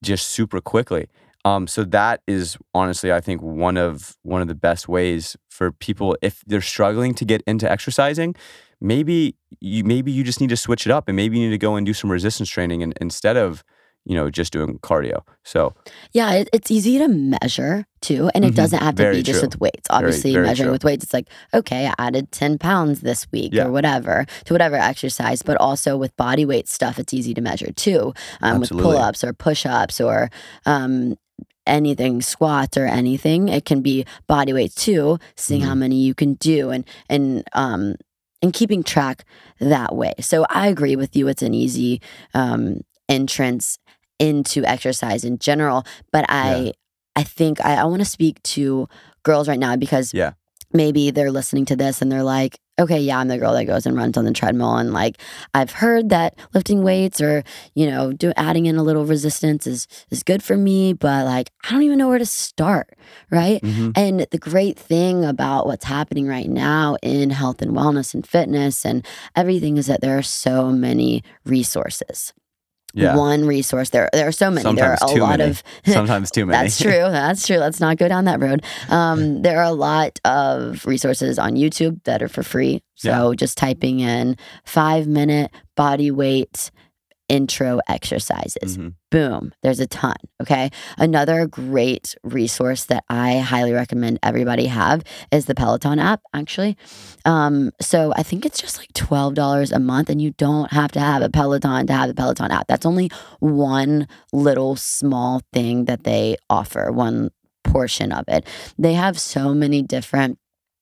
just 0.03 0.29
super 0.29 0.61
quickly. 0.61 1.09
Um, 1.45 1.67
so 1.67 1.85
that 1.85 2.21
is 2.27 2.59
honestly, 2.75 3.13
I 3.13 3.21
think 3.21 3.41
one 3.41 3.77
of 3.77 4.17
one 4.23 4.43
of 4.43 4.49
the 4.49 4.55
best 4.69 4.89
ways 4.89 5.37
for 5.49 5.71
people 5.73 6.17
if 6.21 6.43
they're 6.47 6.61
struggling 6.61 7.15
to 7.15 7.25
get 7.25 7.43
into 7.47 7.71
exercising. 7.71 8.35
Maybe 8.81 9.35
you 9.61 9.85
maybe 9.85 10.11
you 10.13 10.23
just 10.25 10.41
need 10.41 10.51
to 10.51 10.57
switch 10.57 10.85
it 10.87 10.93
up, 10.93 11.09
and 11.09 11.17
maybe 11.17 11.39
you 11.39 11.47
need 11.47 11.55
to 11.55 11.67
go 11.67 11.77
and 11.77 11.87
do 11.87 11.95
some 11.95 12.11
resistance 12.13 12.51
training 12.51 12.83
and, 12.83 12.93
instead 13.01 13.37
of 13.37 13.65
you 14.09 14.15
know 14.17 14.31
just 14.31 14.53
doing 14.53 14.79
cardio. 14.81 15.21
So 15.45 15.75
Yeah, 16.13 16.33
it, 16.33 16.49
it's 16.53 16.71
easy 16.71 16.99
to 16.99 17.09
measure 17.09 17.85
too. 18.01 18.31
And 18.35 18.45
it 18.45 18.53
Mhm. 18.53 18.57
doesn't 18.57 18.83
have 18.83 18.95
to 18.97 19.03
Very 19.03 19.17
be 19.17 19.23
just 19.23 19.43
with 19.43 19.61
weights. 19.61 19.87
Obviously, 19.91 20.33
very 20.33 20.47
measuring 20.47 20.67
true. 20.69 20.73
with 20.73 20.85
weights, 20.85 21.05
it's 21.05 21.13
like, 21.13 21.29
okay, 21.53 21.87
I 21.89 21.95
added 21.99 22.33
10 22.33 22.59
pounds 22.59 23.01
this 23.03 23.27
week 23.33 23.53
Yeah. 23.53 23.67
or 23.67 23.71
whatever 23.71 24.25
to 24.47 24.55
whatever 24.55 24.77
exercise. 24.77 25.43
But 25.43 25.57
also 25.59 25.97
with 25.97 26.17
body 26.17 26.45
weight 26.47 26.69
stuff, 26.69 26.99
it's 26.99 27.13
easy 27.13 27.35
to 27.35 27.41
measure 27.41 27.73
too. 27.73 28.15
Um, 28.41 28.61
with 28.61 28.71
pull 28.71 28.97
ups 28.97 29.23
or 29.25 29.33
push 29.33 29.67
ups 29.67 30.01
or 30.01 30.31
um, 30.65 31.17
anything, 31.67 32.23
squats 32.23 32.77
or 32.79 32.87
anything. 32.87 33.49
It 33.49 33.65
can 33.67 33.83
be 33.83 34.07
body 34.27 34.53
weight 34.55 34.75
too, 34.75 35.19
seeing 35.37 35.61
Mm-hmm. 35.61 35.69
how 35.69 35.75
many 35.75 35.97
you 35.97 36.15
can 36.15 36.35
do 36.35 36.71
and, 36.71 36.85
and, 37.11 37.45
um, 37.53 37.97
and 38.43 38.53
keeping 38.53 38.83
track 38.85 39.25
that 39.61 39.95
way. 39.95 40.15
So 40.21 40.47
I 40.49 40.69
agree 40.69 40.97
with 40.97 41.15
you. 41.17 41.27
It's 41.29 41.43
an 41.43 41.53
easy 41.55 42.01
um, 42.33 42.81
entrance 43.09 43.79
into 44.19 44.65
exercise 44.65 45.25
in 45.25 45.39
general. 45.39 45.85
But 46.13 46.25
I 46.29 46.57
Yeah. 46.59 46.73
I 47.17 47.25
think 47.25 47.61
I, 47.65 47.75
I 47.77 47.85
want 47.85 48.01
to 48.01 48.05
speak 48.05 48.41
to 48.55 48.89
girls 49.25 49.49
right 49.49 49.59
now 49.59 49.75
because 49.77 50.15
Yeah. 50.15 50.33
maybe 50.73 51.11
they're 51.11 51.33
listening 51.33 51.65
to 51.67 51.75
this 51.77 52.01
and 52.01 52.13
they're 52.13 52.23
like, 52.23 52.61
okay, 52.79 53.01
yeah, 53.01 53.19
I'm 53.19 53.27
the 53.27 53.39
girl 53.39 53.55
that 53.55 53.65
goes 53.65 53.87
and 53.87 53.97
runs 53.97 54.17
on 54.17 54.25
the 54.25 54.33
treadmill. 54.33 54.77
And 54.77 54.93
like 54.93 55.17
I've 55.53 55.73
heard 55.73 56.11
that 56.11 56.37
lifting 56.55 56.85
weights 56.85 57.21
or, 57.21 57.43
you 57.75 57.91
know, 57.91 58.13
do 58.13 58.33
adding 58.37 58.67
in 58.67 58.77
a 58.77 58.85
little 58.85 59.05
resistance 59.05 59.67
is 59.67 59.89
is 60.11 60.23
good 60.23 60.45
for 60.45 60.57
me, 60.57 60.93
but 60.93 61.25
like 61.25 61.51
I 61.65 61.73
don't 61.73 61.83
even 61.83 61.99
know 61.99 62.09
where 62.09 62.19
to 62.21 62.27
start. 62.27 62.95
Right. 63.33 63.61
mhm. 63.63 63.93
And 63.97 64.21
the 64.31 64.39
great 64.39 64.79
thing 64.79 65.25
about 65.25 65.67
what's 65.67 65.87
happening 65.87 66.29
right 66.29 66.49
now 66.49 66.97
in 67.03 67.31
health 67.31 67.61
and 67.63 67.73
wellness 67.73 68.15
and 68.15 68.25
fitness 68.25 68.85
and 68.87 69.05
everything 69.35 69.77
is 69.77 69.87
that 69.87 70.03
there 70.03 70.17
are 70.17 70.23
so 70.23 70.71
many 70.71 71.25
resources. 71.45 72.33
Yeah, 72.95 73.17
One 73.17 73.45
resource, 73.45 73.91
there 73.91 74.09
there 74.13 74.27
are 74.27 74.33
so 74.33 74.51
many. 74.51 74.63
Sometimes 74.63 74.99
there 75.01 75.09
are 75.11 75.17
a 75.17 75.21
lot 75.21 75.39
many. 75.39 75.51
of 75.51 75.63
sometimes 75.87 76.31
too 76.31 76.47
many. 76.47 76.65
that's 76.65 76.79
true. 76.83 76.91
That's 76.91 77.47
true. 77.47 77.59
Let's 77.59 77.81
not 77.81 77.97
go 77.99 78.09
down 78.09 78.25
that 78.25 78.41
road. 78.41 78.65
Um, 78.89 79.43
there 79.43 79.59
are 79.59 79.65
a 79.65 79.73
lot 79.73 80.19
of 80.25 80.85
resources 80.87 81.39
on 81.39 81.53
YouTube 81.53 82.03
that 82.05 82.23
are 82.23 82.29
for 82.29 82.43
free. 82.43 82.83
So 82.95 83.35
just 83.35 83.57
typing 83.59 84.01
in 84.01 84.37
five 84.65 85.07
minute 85.07 85.53
body 85.77 86.11
weight 86.11 86.71
intro 87.29 87.81
exercises. 87.89 88.79
Mhm. 88.79 88.95
Boom, 89.11 89.53
there's 89.63 89.81
a 89.81 89.87
ton. 89.87 90.17
Okay. 90.43 90.71
Another 90.99 91.47
great 91.47 92.15
resource 92.23 92.85
that 92.87 93.05
I 93.09 93.39
highly 93.39 93.73
recommend 93.73 94.19
everybody 94.23 94.67
have 94.67 95.03
is 95.33 95.47
the 95.47 95.55
Peloton 95.55 95.99
app, 95.99 96.21
actually. 96.35 96.77
Um, 97.25 97.71
so 97.81 98.13
I 98.17 98.23
think 98.23 98.45
it's 98.45 98.61
just 98.61 98.79
like 98.79 98.93
$12 98.95 99.73
a 99.73 99.79
month, 99.79 100.11
and 100.11 100.21
you 100.21 100.33
don't 100.33 100.73
have 100.73 100.93
to 100.93 101.01
have 101.01 101.23
a 101.23 101.29
Peloton 101.31 101.87
to 101.87 101.93
have 101.93 102.09
the 102.09 102.15
Peloton 102.15 102.51
app. 102.51 102.67
That's 102.69 102.87
only 102.87 103.11
one 103.41 104.07
little 104.33 104.77
small 104.77 105.41
thing 105.53 105.87
that 105.87 106.05
they 106.05 106.37
offer, 106.51 106.93
one 106.93 107.31
portion 107.65 108.13
of 108.13 108.25
it. 108.29 108.47
They 108.79 108.95
have 108.95 109.19
so 109.19 109.55
many 109.55 109.83
different 109.83 110.39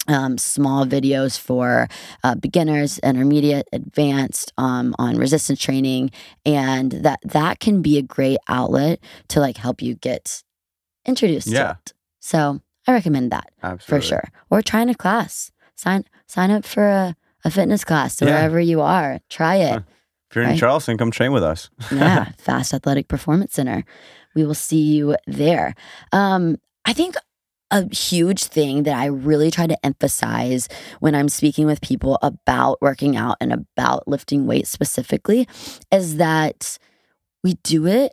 um, 0.09 0.39
small 0.39 0.85
videos 0.87 1.39
for 1.39 1.89
uh, 2.25 2.35
beginners, 2.35 2.99
intermediate, 3.01 3.67
advanced 3.73 4.53
um, 4.59 4.95
on 4.99 5.17
resistance 5.17 5.61
training, 5.61 6.11
and 6.45 6.93
that 6.93 7.21
that 7.25 7.61
can 7.61 7.83
be 7.83 7.99
a 7.99 8.03
great 8.03 8.39
outlet 8.49 9.01
to 9.29 9.41
like 9.41 9.57
help 9.57 9.83
you 9.83 9.95
get 9.97 10.43
introduced 11.05 11.47
Yeah. 11.49 11.63
to 11.65 11.71
it. 11.73 11.93
So 12.21 12.61
I 12.87 12.93
recommend 12.93 13.33
that 13.33 13.51
Absolutely. 13.63 13.85
for 13.87 14.01
sure. 14.07 14.29
Or 14.51 14.63
try 14.63 14.83
in 14.83 14.89
a 14.89 14.95
class. 14.95 15.51
Sign 15.77 16.05
sign 16.27 16.51
up 16.51 16.65
for 16.65 16.87
a, 16.87 17.17
a 17.45 17.51
fitness 17.51 17.85
class 17.85 18.21
Yeah. 18.21 18.29
wherever 18.29 18.61
you 18.61 18.81
are. 18.81 19.21
Try 19.29 19.57
it. 19.57 19.71
Huh. 19.73 19.81
If 20.31 20.35
you're 20.37 20.45
in 20.45 20.57
Charleston, 20.59 20.99
come 20.99 21.13
train 21.13 21.33
with 21.33 21.45
us. 21.45 21.71
yeah, 21.93 22.31
Fast 22.39 22.75
Athletic 22.75 23.07
Performance 23.07 23.55
Center. 23.55 23.85
We 24.35 24.45
will 24.45 24.55
see 24.55 24.83
you 24.83 25.17
there. 25.29 25.75
Um, 26.13 26.57
I 26.85 26.93
think 26.93 27.15
a 27.71 27.93
huge 27.95 28.45
thing 28.45 28.85
that 28.85 28.97
I 28.97 29.07
really 29.07 29.51
try 29.51 29.67
to 29.67 29.87
emphasize 29.87 30.69
when 31.01 31.15
I'm 31.15 31.29
speaking 31.29 31.67
with 31.67 31.81
people 31.81 32.19
about 32.23 32.81
working 32.81 33.17
out 33.17 33.37
and 33.41 33.53
about 33.53 34.07
lifting 34.07 34.47
weights 34.47 34.71
specifically 34.71 35.49
is 35.91 36.17
that 36.17 36.79
we 37.43 37.55
do 37.63 37.87
it 37.87 38.13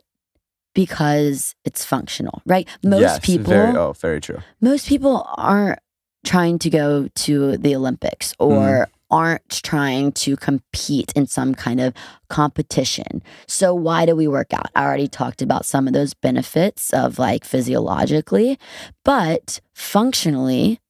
because 0.74 1.54
it's 1.64 1.84
functional, 1.84 2.42
right? 2.46 2.68
Most 2.82 3.00
yes, 3.00 3.18
people 3.20 3.50
Very, 3.52 3.76
oh, 3.76 3.92
very 3.92 4.20
true. 4.20 4.38
most 4.60 4.88
people 4.88 5.26
aren't 5.36 5.78
trying 6.24 6.58
to 6.58 6.70
go 6.70 7.08
to 7.14 7.56
the 7.56 7.76
Olympics 7.76 8.34
or 8.38 8.50
mm-hmm. 8.50 8.93
Aren't 9.14 9.62
trying 9.62 10.10
to 10.10 10.36
compete 10.36 11.12
in 11.14 11.24
some 11.28 11.54
kind 11.54 11.80
of 11.80 11.94
competition. 12.28 13.22
So 13.46 13.72
why 13.72 14.06
do 14.06 14.16
we 14.16 14.26
work 14.26 14.52
out? 14.52 14.66
I 14.74 14.84
already 14.84 15.06
talked 15.06 15.40
about 15.40 15.64
some 15.64 15.86
of 15.86 15.92
those 15.94 16.14
benefits 16.14 16.92
of 16.92 17.16
like 17.18 17.44
physiologically, 17.44 18.58
but 19.04 19.60
functionally, 19.72 20.80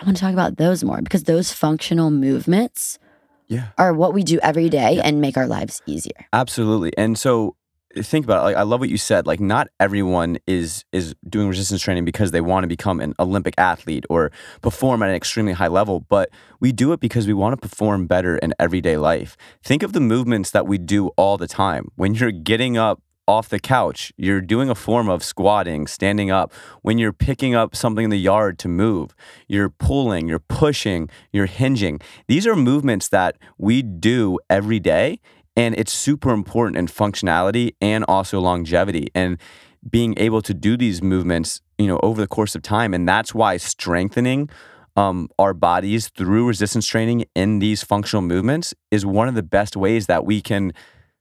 I 0.00 0.04
want 0.04 0.16
to 0.16 0.20
talk 0.22 0.32
about 0.32 0.56
those 0.56 0.84
more 0.84 1.02
because 1.02 1.24
those 1.24 1.52
functional 1.52 2.12
movements 2.12 3.00
Yeah. 3.48 3.68
are 3.76 3.92
what 3.92 4.14
we 4.14 4.22
do 4.22 4.38
every 4.40 4.68
day 4.68 5.00
and 5.02 5.20
make 5.20 5.36
our 5.36 5.48
lives 5.48 5.82
easier. 5.84 6.26
Absolutely. 6.32 6.92
And 6.96 7.18
so 7.18 7.56
think 7.96 8.24
about 8.24 8.40
it. 8.40 8.44
Like 8.44 8.56
I 8.56 8.62
love 8.62 8.80
what 8.80 8.88
you 8.88 8.98
said. 8.98 9.26
Like 9.26 9.40
not 9.40 9.68
everyone 9.80 10.38
is 10.46 10.84
is 10.92 11.14
doing 11.28 11.48
resistance 11.48 11.82
training 11.82 12.04
because 12.04 12.30
they 12.30 12.40
want 12.40 12.64
to 12.64 12.68
become 12.68 13.00
an 13.00 13.14
Olympic 13.18 13.54
athlete 13.58 14.04
or 14.10 14.30
perform 14.60 15.02
at 15.02 15.08
an 15.08 15.14
extremely 15.14 15.52
high 15.52 15.68
level, 15.68 16.00
but 16.00 16.30
we 16.60 16.72
do 16.72 16.92
it 16.92 17.00
because 17.00 17.26
we 17.26 17.34
want 17.34 17.60
to 17.60 17.68
perform 17.68 18.06
better 18.06 18.36
in 18.38 18.54
everyday 18.58 18.96
life. 18.96 19.36
Think 19.62 19.82
of 19.82 19.92
the 19.92 20.00
movements 20.00 20.50
that 20.50 20.66
we 20.66 20.78
do 20.78 21.08
all 21.16 21.36
the 21.36 21.48
time. 21.48 21.90
When 21.96 22.14
you're 22.14 22.32
getting 22.32 22.76
up 22.76 23.00
off 23.28 23.50
the 23.50 23.60
couch, 23.60 24.10
you're 24.16 24.40
doing 24.40 24.70
a 24.70 24.74
form 24.74 25.10
of 25.10 25.22
squatting, 25.22 25.86
standing 25.86 26.30
up. 26.30 26.50
When 26.80 26.96
you're 26.96 27.12
picking 27.12 27.54
up 27.54 27.76
something 27.76 28.04
in 28.04 28.10
the 28.10 28.18
yard 28.18 28.58
to 28.60 28.68
move, 28.68 29.14
you're 29.46 29.68
pulling, 29.68 30.28
you're 30.28 30.38
pushing, 30.38 31.10
you're 31.30 31.46
hinging. 31.46 32.00
These 32.26 32.46
are 32.46 32.56
movements 32.56 33.08
that 33.08 33.36
we 33.58 33.82
do 33.82 34.38
every 34.48 34.80
day 34.80 35.20
and 35.58 35.74
it's 35.76 35.92
super 35.92 36.30
important 36.30 36.78
in 36.78 36.86
functionality 36.86 37.74
and 37.80 38.04
also 38.06 38.40
longevity 38.40 39.08
and 39.14 39.38
being 39.90 40.14
able 40.16 40.40
to 40.40 40.54
do 40.54 40.76
these 40.76 41.02
movements 41.02 41.60
you 41.78 41.86
know 41.86 42.00
over 42.02 42.20
the 42.20 42.26
course 42.26 42.54
of 42.54 42.62
time. 42.62 42.94
And 42.94 43.06
that's 43.06 43.34
why 43.34 43.56
strengthening 43.56 44.48
um, 44.96 45.28
our 45.38 45.52
bodies 45.54 46.08
through 46.08 46.46
resistance 46.46 46.86
training 46.86 47.26
in 47.34 47.58
these 47.58 47.82
functional 47.82 48.22
movements 48.22 48.74
is 48.90 49.04
one 49.04 49.28
of 49.28 49.34
the 49.34 49.42
best 49.42 49.76
ways 49.76 50.06
that 50.06 50.24
we 50.24 50.40
can 50.40 50.72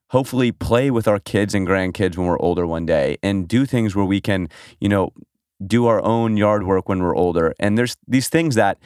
hopefully 0.10 0.52
play 0.52 0.90
with 0.90 1.08
our 1.08 1.20
kids 1.20 1.54
and 1.54 1.68
grandkids 1.68 2.16
when 2.16 2.28
we're 2.28 2.40
older 2.40 2.66
one 2.66 2.86
day 2.86 3.18
and 3.22 3.48
do 3.48 3.66
things 3.66 3.96
where 3.96 4.06
we 4.06 4.22
can 4.22 4.48
you 4.80 4.88
know 4.88 5.12
do 5.66 5.88
our 5.88 6.02
own 6.04 6.38
yard 6.38 6.64
work 6.64 6.88
when 6.88 7.02
we're 7.02 7.16
older. 7.16 7.56
And 7.60 7.76
there's 7.76 7.96
these 8.08 8.30
things 8.30 8.54
that 8.54 8.78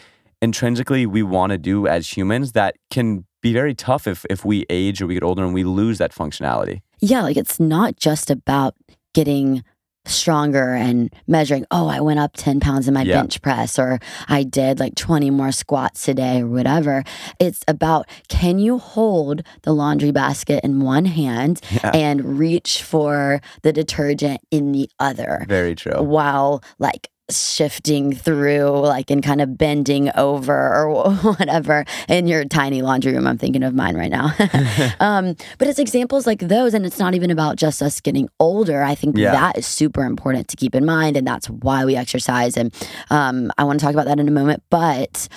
intrinsically 0.41 1.05
we 1.05 1.21
want 1.21 1.51
to 1.51 1.57
do 1.57 1.87
as 1.87 2.15
humans 2.15 2.53
that 2.53 2.77
can 2.89 3.25
be 3.41 3.53
very 3.53 3.73
tough 3.75 4.07
if 4.07 4.25
if 4.29 4.45
we 4.45 4.65
age 4.69 5.01
or 5.01 5.07
we 5.07 5.13
get 5.15 5.23
older 5.23 5.43
and 5.43 5.53
we 5.53 5.63
lose 5.63 5.97
that 5.97 6.11
functionality. 6.13 6.81
Yeah, 6.99 7.21
like 7.23 7.37
it's 7.37 7.59
not 7.59 7.97
just 7.97 8.29
about 8.29 8.75
getting 9.13 9.63
stronger 10.05 10.73
and 10.73 11.13
measuring, 11.27 11.63
oh, 11.69 11.87
I 11.87 11.99
went 11.99 12.17
up 12.19 12.31
10 12.35 12.59
pounds 12.59 12.87
in 12.87 12.93
my 12.95 13.03
Yeah. 13.03 13.21
bench 13.21 13.39
press 13.43 13.77
or 13.77 13.99
I 14.27 14.41
did 14.41 14.79
like 14.79 14.95
20 14.95 15.29
more 15.29 15.51
squats 15.51 16.03
today 16.03 16.41
or 16.41 16.47
whatever. 16.47 17.03
It's 17.39 17.63
about 17.67 18.07
can 18.27 18.57
you 18.57 18.79
hold 18.79 19.43
the 19.61 19.73
laundry 19.73 20.11
basket 20.11 20.63
in 20.63 20.79
one 20.81 21.05
hand 21.05 21.61
Yeah. 21.71 21.91
and 21.93 22.39
reach 22.39 22.81
for 22.81 23.41
the 23.61 23.71
detergent 23.71 24.41
in 24.49 24.71
the 24.71 24.89
other 24.99 25.45
Very 25.47 25.75
true. 25.75 26.01
while 26.01 26.63
like 26.79 27.09
shifting 27.37 28.13
through 28.15 28.69
like 28.81 29.09
and 29.11 29.23
kind 29.23 29.41
of 29.41 29.57
bending 29.57 30.09
over 30.15 30.85
or 30.85 31.11
whatever 31.35 31.85
in 32.07 32.27
your 32.27 32.45
tiny 32.45 32.81
laundry 32.81 33.13
room. 33.13 33.27
I'm 33.27 33.37
thinking 33.37 33.63
of 33.63 33.73
mine 33.73 33.95
right 33.95 34.11
now. 34.11 34.33
Um, 34.99 35.35
but 35.57 35.67
it's 35.67 35.79
examples 35.79 36.27
like 36.27 36.39
those 36.39 36.73
and 36.73 36.85
it's 36.85 36.99
not 36.99 37.15
even 37.15 37.31
about 37.31 37.55
just 37.55 37.81
us 37.81 37.99
getting 38.01 38.29
older. 38.39 38.81
I 38.83 38.95
think 38.95 39.17
Yeah. 39.17 39.31
that 39.31 39.57
is 39.57 39.65
super 39.67 40.03
important 40.05 40.47
to 40.49 40.57
keep 40.57 40.75
in 40.75 40.85
mind 40.85 41.17
and 41.17 41.25
that's 41.25 41.49
why 41.49 41.85
we 41.85 41.95
exercise 41.95 42.55
and 42.57 42.73
um, 43.09 43.51
i 43.57 43.63
want 43.63 43.79
to 43.79 43.85
talk 43.85 43.93
about 43.93 44.05
that 44.05 44.19
in 44.19 44.27
a 44.27 44.31
moment. 44.31 44.63
But 44.69 45.27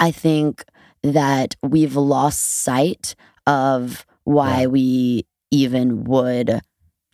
i 0.00 0.10
think 0.10 0.64
that 1.02 1.54
we've 1.62 1.96
lost 1.96 2.40
sight 2.64 3.14
of 3.46 4.06
why 4.24 4.62
Yeah. 4.62 4.66
we 4.68 5.26
even 5.50 6.04
would 6.04 6.60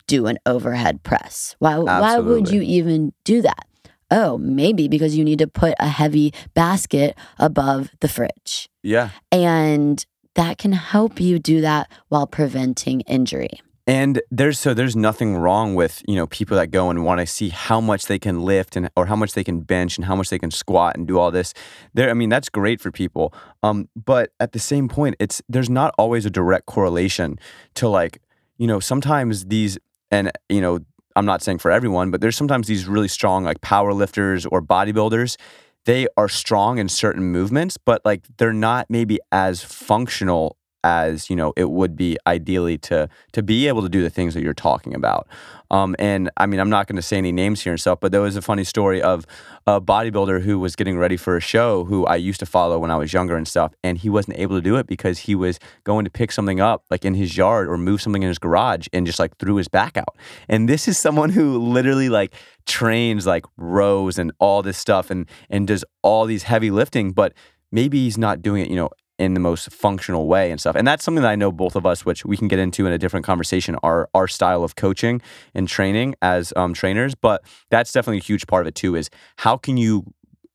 do 0.07 0.25
an 0.27 0.37
overhead 0.45 1.03
press. 1.03 1.55
Why 1.59 1.77
why 1.77 2.17
would 2.19 2.49
you 2.49 2.61
even 2.61 3.13
do 3.23 3.41
that 3.43 3.65
oh 4.11 4.37
maybe 4.37 4.87
because 4.87 5.15
you 5.17 5.23
need 5.23 5.39
to 5.39 5.47
put 5.47 5.73
a 5.79 5.87
heavy 5.87 6.33
basket 6.53 7.17
above 7.39 7.89
the 8.01 8.07
fridge 8.07 8.69
Yeah. 8.83 9.09
and 9.31 10.05
that 10.35 10.57
can 10.57 10.71
help 10.73 11.19
you 11.19 11.39
do 11.39 11.59
that 11.61 11.91
while 12.07 12.25
preventing 12.25 13.01
injury. 13.01 13.49
And 13.87 14.21
there's 14.31 14.57
so 14.59 14.73
there's 14.73 14.95
nothing 14.95 15.35
wrong 15.35 15.75
with, 15.75 16.01
you 16.07 16.15
know, 16.15 16.27
people 16.27 16.55
that 16.55 16.71
go 16.71 16.89
and 16.89 17.03
want 17.03 17.19
to 17.19 17.25
see 17.25 17.49
how 17.49 17.81
much 17.81 18.05
they 18.05 18.19
can 18.19 18.39
lift 18.45 18.77
and 18.77 18.89
or 18.95 19.07
how 19.07 19.15
much 19.17 19.33
they 19.33 19.43
can 19.43 19.61
bench 19.61 19.97
and 19.97 20.05
how 20.05 20.15
much 20.15 20.29
they 20.29 20.39
can 20.39 20.51
squat 20.51 20.95
and 20.95 21.07
do 21.07 21.17
all 21.19 21.31
this. 21.31 21.53
There 21.93 22.09
I 22.09 22.13
mean, 22.13 22.29
that's 22.29 22.47
great 22.47 22.79
for 22.79 22.91
people. 22.91 23.33
Um, 23.63 23.89
but 23.95 24.31
at 24.39 24.53
the 24.53 24.59
same 24.59 24.87
point, 24.87 25.15
it's 25.19 25.41
there's 25.49 25.69
not 25.69 25.93
always 25.97 26.25
a 26.25 26.29
direct 26.29 26.65
correlation 26.67 27.37
to 27.73 27.89
like, 27.89 28.21
you 28.57 28.67
know, 28.67 28.79
sometimes 28.79 29.45
these 29.47 29.77
and 30.11 30.31
you 30.47 30.61
know, 30.61 30.79
I'm 31.15 31.25
not 31.25 31.41
saying 31.41 31.59
for 31.59 31.71
everyone, 31.71 32.11
but 32.11 32.21
there's 32.21 32.37
sometimes 32.37 32.67
these 32.67 32.87
really 32.87 33.07
strong 33.07 33.43
like 33.43 33.61
power 33.61 33.93
lifters 33.93 34.45
or 34.45 34.61
bodybuilders. 34.61 35.37
They 35.85 36.07
are 36.15 36.29
strong 36.29 36.77
in 36.77 36.89
certain 36.89 37.23
movements, 37.23 37.77
but 37.77 38.01
like 38.05 38.25
they're 38.37 38.53
not 38.53 38.87
maybe 38.89 39.19
as 39.31 39.63
functional 39.63 40.57
as 40.83 41.29
you 41.29 41.35
know 41.35 41.53
it 41.55 41.69
would 41.69 41.95
be 41.95 42.17
ideally 42.27 42.77
to 42.77 43.09
to 43.31 43.43
be 43.43 43.67
able 43.67 43.81
to 43.81 43.89
do 43.89 44.01
the 44.01 44.09
things 44.09 44.33
that 44.33 44.41
you're 44.41 44.53
talking 44.53 44.93
about. 44.93 45.27
Um, 45.71 45.95
and 45.99 46.29
I 46.35 46.47
mean, 46.47 46.59
I'm 46.59 46.69
not 46.69 46.87
going 46.87 46.97
to 46.97 47.01
say 47.01 47.17
any 47.17 47.31
names 47.31 47.61
here 47.61 47.71
and 47.71 47.79
stuff, 47.79 48.01
but 48.01 48.11
there 48.11 48.19
was 48.19 48.35
a 48.35 48.41
funny 48.41 48.65
story 48.65 49.01
of 49.01 49.25
a 49.65 49.79
bodybuilder 49.79 50.41
who 50.41 50.59
was 50.59 50.75
getting 50.75 50.97
ready 50.97 51.15
for 51.15 51.37
a 51.37 51.39
show 51.39 51.85
who 51.85 52.05
I 52.05 52.17
used 52.17 52.41
to 52.41 52.45
follow 52.45 52.77
when 52.77 52.91
I 52.91 52.97
was 52.97 53.13
younger 53.13 53.37
and 53.37 53.47
stuff, 53.47 53.73
and 53.81 53.97
he 53.97 54.09
wasn't 54.09 54.37
able 54.37 54.57
to 54.57 54.61
do 54.61 54.75
it 54.75 54.85
because 54.85 55.19
he 55.19 55.33
was 55.33 55.59
going 55.85 56.03
to 56.03 56.11
pick 56.11 56.33
something 56.33 56.59
up 56.59 56.83
like 56.91 57.05
in 57.05 57.13
his 57.13 57.37
yard 57.37 57.69
or 57.69 57.77
move 57.77 58.01
something 58.01 58.21
in 58.21 58.27
his 58.27 58.37
garage 58.37 58.87
and 58.91 59.05
just 59.07 59.17
like 59.17 59.37
threw 59.37 59.55
his 59.55 59.69
back 59.69 59.95
out. 59.95 60.17
And 60.49 60.67
this 60.67 60.89
is 60.89 60.97
someone 60.97 61.29
who 61.29 61.57
literally 61.57 62.09
like 62.09 62.33
trains 62.65 63.25
like 63.25 63.45
rows 63.55 64.19
and 64.19 64.33
all 64.39 64.61
this 64.61 64.77
stuff 64.77 65.09
and 65.09 65.25
and 65.49 65.67
does 65.67 65.85
all 66.01 66.25
these 66.25 66.43
heavy 66.43 66.69
lifting, 66.69 67.11
but 67.11 67.33
maybe 67.71 67.99
he's 67.99 68.17
not 68.17 68.41
doing 68.41 68.63
it, 68.63 68.69
you 68.69 68.75
know, 68.75 68.89
in 69.21 69.35
the 69.35 69.39
most 69.39 69.71
functional 69.71 70.27
way 70.27 70.49
and 70.49 70.59
stuff. 70.59 70.75
And 70.75 70.87
that's 70.87 71.03
something 71.03 71.21
that 71.21 71.29
I 71.29 71.35
know 71.35 71.51
both 71.51 71.75
of 71.75 71.85
us, 71.85 72.03
which 72.03 72.25
we 72.25 72.35
can 72.35 72.47
get 72.47 72.57
into 72.57 72.87
in 72.87 72.91
a 72.91 72.97
different 72.97 73.23
conversation, 73.23 73.75
our 73.83 74.09
our 74.15 74.27
style 74.27 74.63
of 74.63 74.75
coaching 74.75 75.21
and 75.53 75.67
training 75.67 76.15
as 76.23 76.51
um, 76.55 76.73
trainers. 76.73 77.13
But 77.13 77.43
that's 77.69 77.91
definitely 77.91 78.17
a 78.17 78.23
huge 78.23 78.47
part 78.47 78.63
of 78.63 78.67
it 78.67 78.75
too. 78.75 78.95
Is 78.95 79.11
how 79.37 79.57
can 79.57 79.77
you 79.77 80.05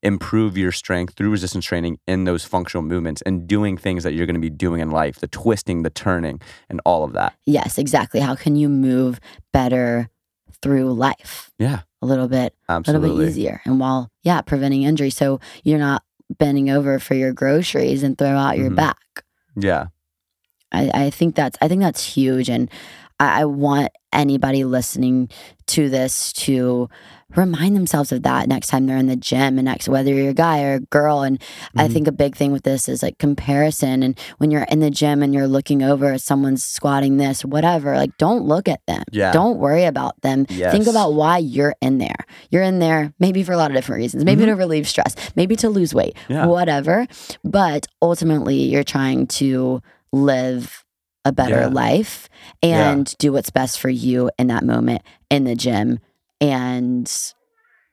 improve 0.02 0.58
your 0.58 0.72
strength 0.72 1.14
through 1.14 1.30
resistance 1.30 1.64
training 1.64 1.98
in 2.08 2.24
those 2.24 2.44
functional 2.44 2.82
movements 2.82 3.22
and 3.22 3.46
doing 3.46 3.76
things 3.76 4.02
that 4.02 4.14
you're 4.14 4.26
going 4.26 4.34
to 4.34 4.40
be 4.40 4.50
doing 4.50 4.80
in 4.80 4.90
life, 4.90 5.20
the 5.20 5.28
twisting, 5.28 5.82
the 5.82 5.90
turning, 5.90 6.40
and 6.68 6.80
all 6.84 7.04
of 7.04 7.12
that. 7.12 7.34
Yes, 7.46 7.78
exactly. 7.78 8.20
How 8.20 8.34
can 8.34 8.56
you 8.56 8.68
move 8.68 9.20
better 9.52 10.10
through 10.60 10.92
life 10.92 11.50
Yeah, 11.58 11.80
a 12.02 12.06
little 12.06 12.28
bit, 12.28 12.54
a 12.68 12.80
little 12.80 13.00
bit 13.00 13.28
easier, 13.28 13.60
and 13.64 13.78
while 13.78 14.10
yeah, 14.22 14.40
preventing 14.40 14.82
injury, 14.82 15.10
so 15.10 15.38
you're 15.62 15.78
not 15.78 16.02
bending 16.38 16.70
over 16.70 16.98
for 16.98 17.14
your 17.14 17.32
groceries 17.32 18.02
and 18.02 18.16
throw 18.18 18.36
out 18.36 18.58
your 18.58 18.70
Mhm. 18.70 18.76
back. 18.76 18.98
Yeah, 19.56 19.86
I, 20.72 20.90
I 21.06 21.10
think 21.10 21.34
that's 21.34 21.56
I 21.60 21.68
think 21.68 21.80
that's 21.82 22.04
huge, 22.04 22.48
and 22.48 22.70
I, 23.20 23.42
I 23.42 23.44
want 23.44 23.90
anybody 24.16 24.64
listening 24.64 25.28
to 25.66 25.88
this 25.88 26.32
to 26.32 26.88
remind 27.34 27.74
themselves 27.76 28.12
of 28.12 28.22
that 28.22 28.48
next 28.48 28.68
time 28.68 28.86
they're 28.86 28.96
in 28.96 29.08
the 29.08 29.16
gym 29.16 29.58
and 29.58 29.64
next 29.64 29.88
whether 29.88 30.12
you're 30.12 30.30
a 30.30 30.34
guy 30.34 30.62
or 30.62 30.74
a 30.74 30.80
girl. 30.80 31.22
And 31.22 31.38
mm-hmm. 31.38 31.80
i 31.80 31.88
think 31.88 32.06
a 32.06 32.12
big 32.12 32.36
thing 32.36 32.52
with 32.52 32.62
this 32.62 32.88
is 32.88 33.02
like 33.02 33.18
comparison. 33.18 34.02
And 34.02 34.18
when 34.38 34.50
you're 34.50 34.62
in 34.62 34.80
the 34.80 34.90
gym 34.90 35.22
and 35.22 35.34
you're 35.34 35.48
looking 35.48 35.82
over 35.82 36.16
someone's 36.18 36.64
squatting 36.64 37.16
this 37.16 37.44
whatever 37.44 37.96
like 37.96 38.16
don't 38.16 38.44
look 38.44 38.68
at 38.68 38.84
them. 38.86 39.02
Yeah. 39.12 39.32
Don't 39.32 39.58
worry 39.58 39.84
about 39.84 40.20
them. 40.22 40.46
Yes. 40.48 40.72
think 40.72 40.86
about 40.86 41.14
why 41.14 41.38
you're 41.38 41.74
in 41.80 41.98
there. 41.98 42.24
You're 42.50 42.62
in 42.62 42.78
there 42.78 43.12
maybe 43.18 43.42
for 43.42 43.52
a 43.52 43.56
lot 43.56 43.70
of 43.70 43.74
different 43.76 44.00
reasons. 44.00 44.24
Maybe 44.24 44.42
mm-hmm. 44.42 44.50
to 44.50 44.56
relieve 44.56 44.88
stress. 44.88 45.14
Maybe 45.36 45.56
to 45.56 45.68
lose 45.68 45.94
weight. 45.94 46.16
Yeah. 46.28 46.46
whatever. 46.46 47.06
But 47.44 47.86
ultimately 48.00 48.56
you're 48.56 48.84
trying 48.84 49.26
to 49.26 49.82
live 50.12 50.85
a 51.26 51.32
better 51.32 51.60
Yeah. 51.62 51.66
life 51.66 52.28
and 52.62 53.12
do 53.18 53.32
what's 53.32 53.50
best 53.50 53.80
for 53.80 53.88
you 53.88 54.30
in 54.38 54.46
that 54.46 54.64
moment 54.64 55.02
in 55.30 55.44
the 55.44 55.54
gym. 55.56 55.98
And 56.40 57.10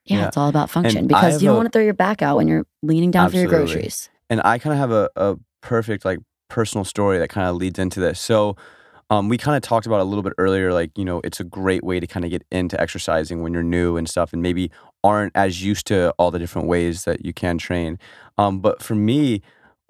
yeah, 0.05 0.17
Yeah. 0.19 0.27
it's 0.27 0.37
all 0.37 0.49
about 0.49 0.69
function 0.69 1.05
I 1.05 1.07
because 1.07 1.41
you 1.41 1.47
don't 1.47 1.57
want 1.57 1.67
to 1.67 1.71
throw 1.71 1.83
your 1.83 1.93
back 1.93 2.21
out 2.21 2.37
when 2.37 2.47
you're 2.47 2.65
leaning 2.81 3.11
down 3.11 3.29
for 3.29 3.37
your 3.37 3.47
groceries. 3.47 4.09
and 4.29 4.41
I 4.43 4.57
kind 4.59 4.73
of 4.73 4.79
have 4.79 4.91
a, 4.91 5.09
a 5.15 5.35
perfect 5.61 6.05
like 6.05 6.19
personal 6.49 6.85
story 6.85 7.17
that 7.17 7.29
kind 7.29 7.47
of 7.47 7.55
leads 7.55 7.79
into 7.79 7.99
this. 7.99 8.19
So, 8.19 8.55
um, 9.09 9.29
we 9.29 9.37
kind 9.37 9.55
of 9.55 9.61
talked 9.61 9.85
about 9.85 9.99
a 9.99 10.03
little 10.05 10.23
bit 10.23 10.33
earlier, 10.37 10.73
like 10.73 10.97
you 10.97 11.05
know, 11.05 11.21
it's 11.23 11.39
a 11.39 11.43
great 11.43 11.83
way 11.83 11.99
to 11.99 12.07
kind 12.07 12.23
of 12.25 12.31
get 12.31 12.43
into 12.51 12.79
exercising 12.79 13.41
when 13.43 13.53
you're 13.53 13.63
new 13.63 13.97
and 13.97 14.07
stuff, 14.09 14.33
and 14.33 14.41
maybe 14.41 14.71
aren't 15.03 15.35
as 15.35 15.63
used 15.63 15.85
to 15.87 16.11
all 16.17 16.31
the 16.31 16.39
different 16.39 16.67
ways 16.67 17.03
that 17.05 17.25
you 17.25 17.33
can 17.33 17.57
train. 17.57 17.97
Um, 18.37 18.59
but 18.59 18.81
for 18.81 18.95
me, 18.95 19.41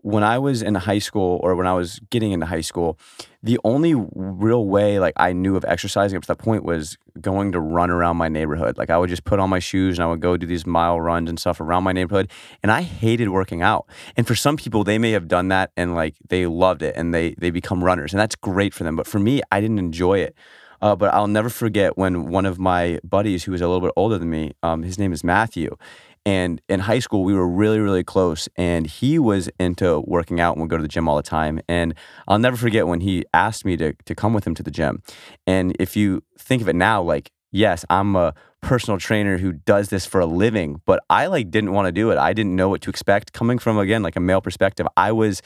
when 0.04 0.22
I 0.22 0.38
was 0.38 0.62
in 0.62 0.76
high 0.76 1.00
school 1.00 1.40
or 1.42 1.56
when 1.56 1.66
I 1.66 1.74
was 1.74 2.00
getting 2.10 2.34
into 2.34 2.46
high 2.46 2.62
school, 2.62 3.00
the 3.42 3.58
only 3.64 3.96
real 3.96 4.68
way 4.68 5.00
like 5.00 5.14
I 5.16 5.32
knew 5.32 5.56
of 5.56 5.64
exercising 5.66 6.18
up 6.18 6.24
to 6.24 6.28
that 6.28 6.40
point 6.40 6.66
was 6.66 6.98
going 7.22 7.54
to 7.54 7.62
run 7.62 7.90
around 7.90 8.18
my 8.18 8.28
neighborhood. 8.28 8.78
Like 8.78 8.90
I 8.90 8.98
would 8.98 9.10
just 9.10 9.24
put 9.24 9.40
on 9.40 9.50
my 9.50 9.60
shoes 9.60 9.98
and 9.98 10.04
I 10.04 10.10
would 10.10 10.20
go 10.20 10.36
do 10.36 10.46
these 10.46 10.66
mile 10.66 11.00
runs 11.00 11.30
and 11.30 11.40
stuff 11.40 11.62
around 11.62 11.86
my 11.86 11.94
neighborhood. 11.94 12.30
And 12.62 12.70
I 12.70 12.82
hated 12.82 13.30
working 13.30 13.62
out. 13.62 13.88
And 14.18 14.28
for 14.28 14.36
some 14.36 14.58
people, 14.58 14.84
they 14.84 14.98
may 14.98 15.12
have 15.12 15.30
done 15.30 15.48
that 15.48 15.72
and 15.78 15.96
like 15.96 16.16
they 16.28 16.48
loved 16.48 16.82
it 16.82 16.96
and 16.98 17.14
they 17.14 17.36
they 17.38 17.50
become 17.50 17.82
runners 17.82 18.12
and 18.12 18.20
that's 18.20 18.36
great 18.36 18.74
for 18.74 18.84
them. 18.84 18.98
But 18.98 19.08
for 19.08 19.20
me, 19.20 19.42
I 19.54 19.62
didn't 19.62 19.80
enjoy 19.80 20.20
it. 20.20 20.36
Uh, 20.82 20.98
but 20.98 21.14
I'll 21.14 21.28
never 21.28 21.48
forget 21.48 21.98
when 21.98 22.26
one 22.26 22.46
of 22.46 22.60
my 22.60 23.00
buddies, 23.06 23.46
who 23.46 23.54
was 23.54 23.62
a 23.62 23.68
little 23.68 23.80
bit 23.80 23.94
older 23.96 24.18
than 24.18 24.30
me, 24.30 24.52
um, 24.64 24.84
his 24.84 25.00
name 25.00 25.14
is 25.14 25.24
Matthew, 25.24 25.78
and 26.26 26.62
in 26.70 26.82
high 26.82 27.00
school 27.00 27.24
we 27.24 27.34
were 27.34 27.48
really 27.48 27.80
really 27.80 28.04
close, 28.04 28.50
and 28.56 28.88
he 28.88 29.20
was 29.20 29.50
into 29.60 30.02
working 30.02 30.40
out 30.40 30.54
and 30.56 30.62
would 30.62 30.70
go 30.70 30.78
to 30.78 30.84
the 30.84 30.90
gym 30.90 31.08
all 31.08 31.16
the 31.16 31.24
time. 31.24 31.60
And 31.68 31.94
I'll 32.28 32.40
never 32.40 32.58
forget 32.58 32.88
when 32.88 33.02
he 33.02 33.26
asked 33.34 33.66
me 33.66 33.78
to 33.78 33.94
to 33.94 34.16
come 34.16 34.34
with 34.34 34.46
him 34.46 34.56
to 34.56 34.64
the 34.64 34.72
gym. 34.72 35.02
And 35.48 35.76
if 35.80 35.96
you 35.96 36.24
think 36.38 36.62
of 36.62 36.70
it 36.70 36.76
now, 36.76 37.02
like 37.02 37.32
yes, 37.52 37.86
I'm 37.90 38.16
a 38.16 38.34
personal 38.62 38.98
trainer 38.98 39.38
who 39.38 39.52
does 39.52 39.90
this 39.90 40.06
for 40.06 40.20
a 40.22 40.26
living, 40.26 40.82
but 40.86 41.04
I 41.10 41.28
like 41.28 41.52
didn't 41.52 41.74
want 41.74 41.88
to 41.88 41.92
do 41.92 42.12
it. 42.12 42.18
I 42.18 42.34
didn't 42.34 42.56
know 42.56 42.70
what 42.70 42.82
to 42.82 42.90
expect 42.90 43.34
coming 43.34 43.60
from 43.60 43.78
again 43.78 44.04
like 44.04 44.16
a 44.16 44.22
male 44.22 44.42
perspective. 44.42 44.88
I 44.98 45.12
was 45.12 45.42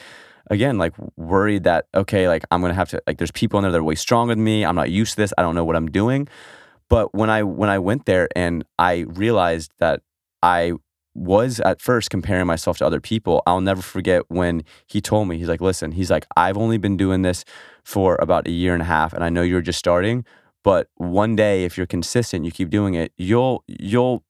again 0.50 0.78
like 0.78 0.94
worried 1.16 1.64
that 1.64 1.86
okay 1.94 2.28
like 2.28 2.44
i'm 2.50 2.60
gonna 2.60 2.74
have 2.74 2.88
to 2.88 3.02
like 3.06 3.18
there's 3.18 3.30
people 3.30 3.58
in 3.58 3.62
there 3.62 3.72
that 3.72 3.78
are 3.78 3.84
way 3.84 3.94
stronger 3.94 4.34
than 4.34 4.42
me 4.42 4.64
i'm 4.64 4.74
not 4.74 4.90
used 4.90 5.12
to 5.12 5.16
this 5.16 5.32
i 5.36 5.42
don't 5.42 5.54
know 5.54 5.64
what 5.64 5.76
i'm 5.76 5.90
doing 5.90 6.26
but 6.88 7.14
when 7.14 7.30
i 7.30 7.42
when 7.42 7.68
i 7.68 7.78
went 7.78 8.06
there 8.06 8.28
and 8.34 8.64
i 8.78 9.00
realized 9.08 9.72
that 9.78 10.00
i 10.42 10.72
was 11.14 11.58
at 11.60 11.80
first 11.80 12.10
comparing 12.10 12.46
myself 12.46 12.78
to 12.78 12.86
other 12.86 13.00
people 13.00 13.42
i'll 13.46 13.60
never 13.60 13.82
forget 13.82 14.22
when 14.28 14.62
he 14.86 15.00
told 15.00 15.26
me 15.28 15.38
he's 15.38 15.48
like 15.48 15.60
listen 15.60 15.92
he's 15.92 16.10
like 16.10 16.26
i've 16.36 16.56
only 16.56 16.78
been 16.78 16.96
doing 16.96 17.22
this 17.22 17.44
for 17.84 18.16
about 18.20 18.46
a 18.46 18.50
year 18.50 18.72
and 18.72 18.82
a 18.82 18.86
half 18.86 19.12
and 19.12 19.24
i 19.24 19.28
know 19.28 19.42
you're 19.42 19.60
just 19.60 19.78
starting 19.78 20.24
but 20.62 20.88
one 20.96 21.34
day 21.34 21.64
if 21.64 21.76
you're 21.76 21.86
consistent 21.86 22.44
you 22.44 22.50
keep 22.50 22.70
doing 22.70 22.94
it 22.94 23.12
you'll 23.16 23.64
you'll 23.66 24.22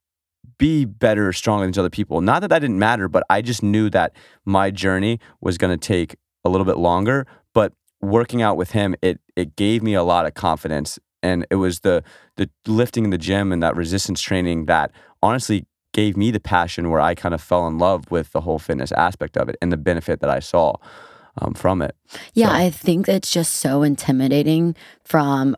be 0.58 0.84
better, 0.84 1.32
stronger 1.32 1.66
than 1.66 1.78
other 1.78 1.90
people. 1.90 2.20
Not 2.20 2.40
that 2.40 2.48
that 2.48 2.60
didn't 2.60 2.78
matter, 2.78 3.08
but 3.08 3.24
I 3.30 3.42
just 3.42 3.62
knew 3.62 3.90
that 3.90 4.14
my 4.44 4.70
journey 4.70 5.20
was 5.40 5.58
going 5.58 5.76
to 5.76 5.86
take 5.86 6.16
a 6.44 6.48
little 6.48 6.64
bit 6.64 6.76
longer. 6.76 7.26
But 7.54 7.72
working 8.00 8.42
out 8.42 8.56
with 8.56 8.72
him, 8.72 8.94
it 9.02 9.20
it 9.36 9.56
gave 9.56 9.82
me 9.82 9.94
a 9.94 10.02
lot 10.02 10.26
of 10.26 10.34
confidence, 10.34 10.98
and 11.22 11.46
it 11.50 11.56
was 11.56 11.80
the 11.80 12.02
the 12.36 12.50
lifting 12.66 13.04
in 13.04 13.10
the 13.10 13.18
gym 13.18 13.52
and 13.52 13.62
that 13.62 13.76
resistance 13.76 14.20
training 14.20 14.66
that 14.66 14.90
honestly 15.22 15.66
gave 15.98 16.16
me 16.16 16.30
the 16.30 16.38
passion 16.38 16.90
where 16.90 17.00
I 17.00 17.16
kind 17.16 17.34
of 17.34 17.40
fell 17.42 17.66
in 17.66 17.76
love 17.78 18.08
with 18.08 18.30
the 18.30 18.40
whole 18.42 18.60
fitness 18.60 18.92
aspect 18.92 19.36
of 19.36 19.48
it 19.48 19.56
and 19.60 19.72
the 19.72 19.76
benefit 19.76 20.20
that 20.20 20.30
I 20.30 20.38
saw 20.38 20.74
um, 21.38 21.54
from 21.54 21.82
it. 21.82 21.96
Yeah, 22.34 22.50
So- 22.50 22.54
I 22.54 22.70
think 22.70 23.08
it's 23.08 23.32
just 23.32 23.54
so 23.54 23.82
intimidating 23.82 24.76
from 25.02 25.56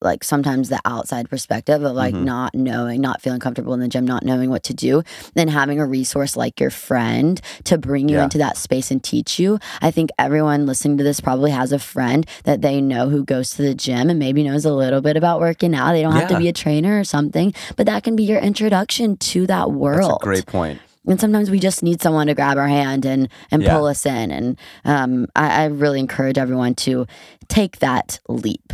like 0.00 0.22
sometimes 0.22 0.68
the 0.68 0.78
outside 0.84 1.28
perspective 1.28 1.82
of 1.82 1.94
like 1.96 2.14
Mhm. 2.14 2.24
not 2.24 2.54
knowing, 2.54 3.00
not 3.00 3.20
feeling 3.20 3.40
comfortable 3.40 3.74
in 3.74 3.80
the 3.80 3.88
gym, 3.88 4.06
not 4.06 4.24
knowing 4.24 4.48
what 4.50 4.62
to 4.64 4.74
do, 4.74 5.02
then 5.34 5.48
having 5.48 5.80
a 5.80 5.86
resource 5.86 6.36
like 6.36 6.60
your 6.60 6.70
friend 6.70 7.40
to 7.64 7.76
bring 7.78 8.08
you 8.08 8.16
Yeah. 8.18 8.24
into 8.24 8.38
that 8.38 8.56
space 8.56 8.90
and 8.90 9.02
teach 9.02 9.38
you. 9.40 9.58
I 9.82 9.90
think 9.90 10.10
everyone 10.18 10.66
listening 10.66 10.98
to 10.98 11.04
this 11.04 11.20
probably 11.20 11.50
has 11.50 11.72
a 11.72 11.78
friend 11.80 12.24
that 12.44 12.62
they 12.62 12.80
know 12.80 13.08
who 13.08 13.24
goes 13.24 13.50
to 13.56 13.62
the 13.62 13.74
gym 13.74 14.08
and 14.08 14.18
maybe 14.18 14.44
knows 14.44 14.64
a 14.64 14.72
little 14.72 15.00
bit 15.00 15.16
about 15.16 15.40
working 15.40 15.74
out. 15.74 15.92
They 15.92 16.02
don't 16.02 16.12
have 16.12 16.28
to 16.28 16.38
be 16.38 16.48
a 16.48 16.52
trainer 16.52 16.98
or 17.00 17.04
something, 17.04 17.52
but 17.76 17.86
that 17.86 18.04
can 18.04 18.14
be 18.14 18.22
your 18.24 18.38
introduction 18.40 19.16
to 19.16 19.46
that 19.48 19.72
world. 19.72 20.10
That's 20.20 20.22
a 20.22 20.24
great 20.24 20.46
point. 20.46 20.80
And 21.06 21.18
sometimes 21.18 21.50
we 21.50 21.58
just 21.58 21.82
need 21.82 22.02
someone 22.02 22.26
to 22.26 22.34
grab 22.34 22.58
our 22.58 22.68
hand 22.68 23.04
and 23.06 23.28
and 23.50 23.62
Yeah. 23.62 23.74
pull 23.74 23.86
us 23.86 24.04
in. 24.04 24.30
And 24.30 24.58
um, 24.84 25.26
I, 25.34 25.62
I 25.62 25.64
really 25.66 25.98
encourage 26.00 26.36
everyone 26.38 26.74
to 26.76 27.06
take 27.48 27.78
that 27.78 28.20
leap. 28.28 28.72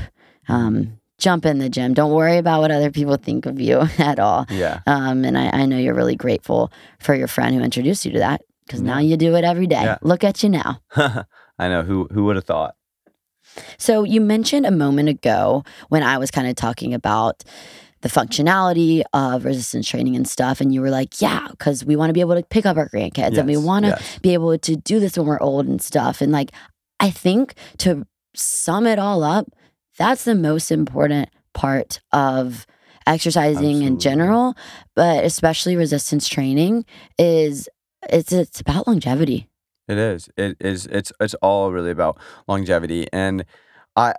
Um, 0.48 0.98
jump 1.18 1.46
in 1.46 1.58
the 1.58 1.68
gym. 1.68 1.94
Don't 1.94 2.12
worry 2.12 2.38
about 2.38 2.60
what 2.60 2.70
other 2.70 2.90
people 2.90 3.16
think 3.16 3.46
of 3.46 3.60
you 3.60 3.80
at 3.98 4.18
all. 4.18 4.46
Yeah. 4.50 4.80
Um, 4.86 5.24
and 5.24 5.38
I, 5.38 5.50
I 5.50 5.66
know 5.66 5.78
you're 5.78 5.94
really 5.94 6.16
grateful 6.16 6.72
for 6.98 7.14
your 7.14 7.28
friend 7.28 7.54
who 7.54 7.62
introduced 7.62 8.04
you 8.04 8.12
to 8.12 8.18
that 8.18 8.42
because 8.66 8.80
now 8.80 8.98
you 8.98 9.16
do 9.16 9.34
it 9.36 9.44
every 9.44 9.66
day. 9.66 9.82
Yeah. 9.82 9.98
Look 10.02 10.24
at 10.24 10.42
you 10.42 10.48
now. 10.48 10.80
I 10.96 11.68
know 11.68 11.82
who 11.82 12.08
who 12.12 12.24
would 12.24 12.36
have 12.36 12.44
thought. 12.44 12.76
So 13.78 14.02
you 14.04 14.20
mentioned 14.20 14.66
a 14.66 14.70
moment 14.70 15.08
ago 15.08 15.64
when 15.88 16.02
I 16.02 16.18
was 16.18 16.30
kind 16.30 16.48
of 16.48 16.56
talking 16.56 16.92
about 16.92 17.44
the 18.00 18.08
functionality 18.08 19.02
of 19.12 19.44
resistance 19.44 19.88
training 19.88 20.16
and 20.16 20.28
stuff, 20.28 20.60
and 20.60 20.74
you 20.74 20.80
were 20.80 20.90
like, 20.90 21.20
"Yeah, 21.22 21.46
because 21.50 21.84
we 21.84 21.96
want 21.96 22.10
to 22.10 22.14
be 22.14 22.20
able 22.20 22.34
to 22.34 22.42
pick 22.42 22.66
up 22.66 22.76
our 22.76 22.88
grandkids, 22.88 23.38
and 23.38 23.48
we 23.48 23.56
want 23.56 23.84
to 23.84 23.90
yes. 23.90 24.18
be 24.18 24.34
able 24.34 24.58
to 24.58 24.76
do 24.76 25.00
this 25.00 25.16
when 25.16 25.26
we're 25.26 25.40
old 25.40 25.66
and 25.66 25.80
stuff." 25.80 26.20
And 26.20 26.32
like, 26.32 26.50
I 27.00 27.10
think 27.10 27.54
to 27.78 28.06
sum 28.34 28.86
it 28.86 28.98
all 28.98 29.22
up, 29.22 29.46
that's 29.98 30.24
the 30.24 30.34
most 30.34 30.70
important 30.70 31.30
part 31.52 32.00
of 32.12 32.66
exercising 33.06 33.82
in 33.82 33.98
general, 33.98 34.54
but 34.94 35.24
especially 35.24 35.76
resistance 35.76 36.28
training 36.28 36.84
is 37.18 37.68
it's 38.10 38.32
it's 38.32 38.60
about 38.60 38.86
longevity. 38.86 39.48
It 39.88 39.98
is. 39.98 40.28
It 40.36 40.56
is. 40.60 40.86
It's. 40.86 41.12
It's 41.20 41.34
all 41.34 41.70
really 41.70 41.90
about 41.90 42.18
longevity, 42.48 43.06
and 43.12 43.44
I. 43.96 44.14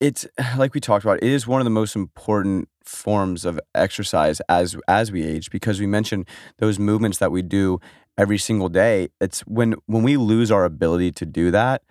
It's 0.00 0.26
like 0.56 0.74
we 0.74 0.80
talked 0.80 1.04
about. 1.04 1.18
It 1.22 1.30
is 1.30 1.46
one 1.46 1.60
of 1.60 1.64
the 1.64 1.70
most 1.70 1.96
important 1.96 2.68
forms 2.84 3.44
of 3.44 3.60
exercise 3.74 4.40
as 4.48 4.76
as 4.86 5.12
we 5.12 5.24
age 5.24 5.50
because 5.50 5.80
we 5.80 5.86
mentioned 5.86 6.26
those 6.58 6.78
movements 6.78 7.18
that 7.18 7.32
we 7.32 7.42
do 7.42 7.80
every 8.16 8.38
single 8.38 8.68
day. 8.68 9.08
It's 9.20 9.40
when 9.40 9.74
when 9.86 10.02
we 10.02 10.16
lose 10.16 10.50
our 10.50 10.64
ability 10.64 11.12
to 11.12 11.26
do 11.26 11.50
that. 11.50 11.82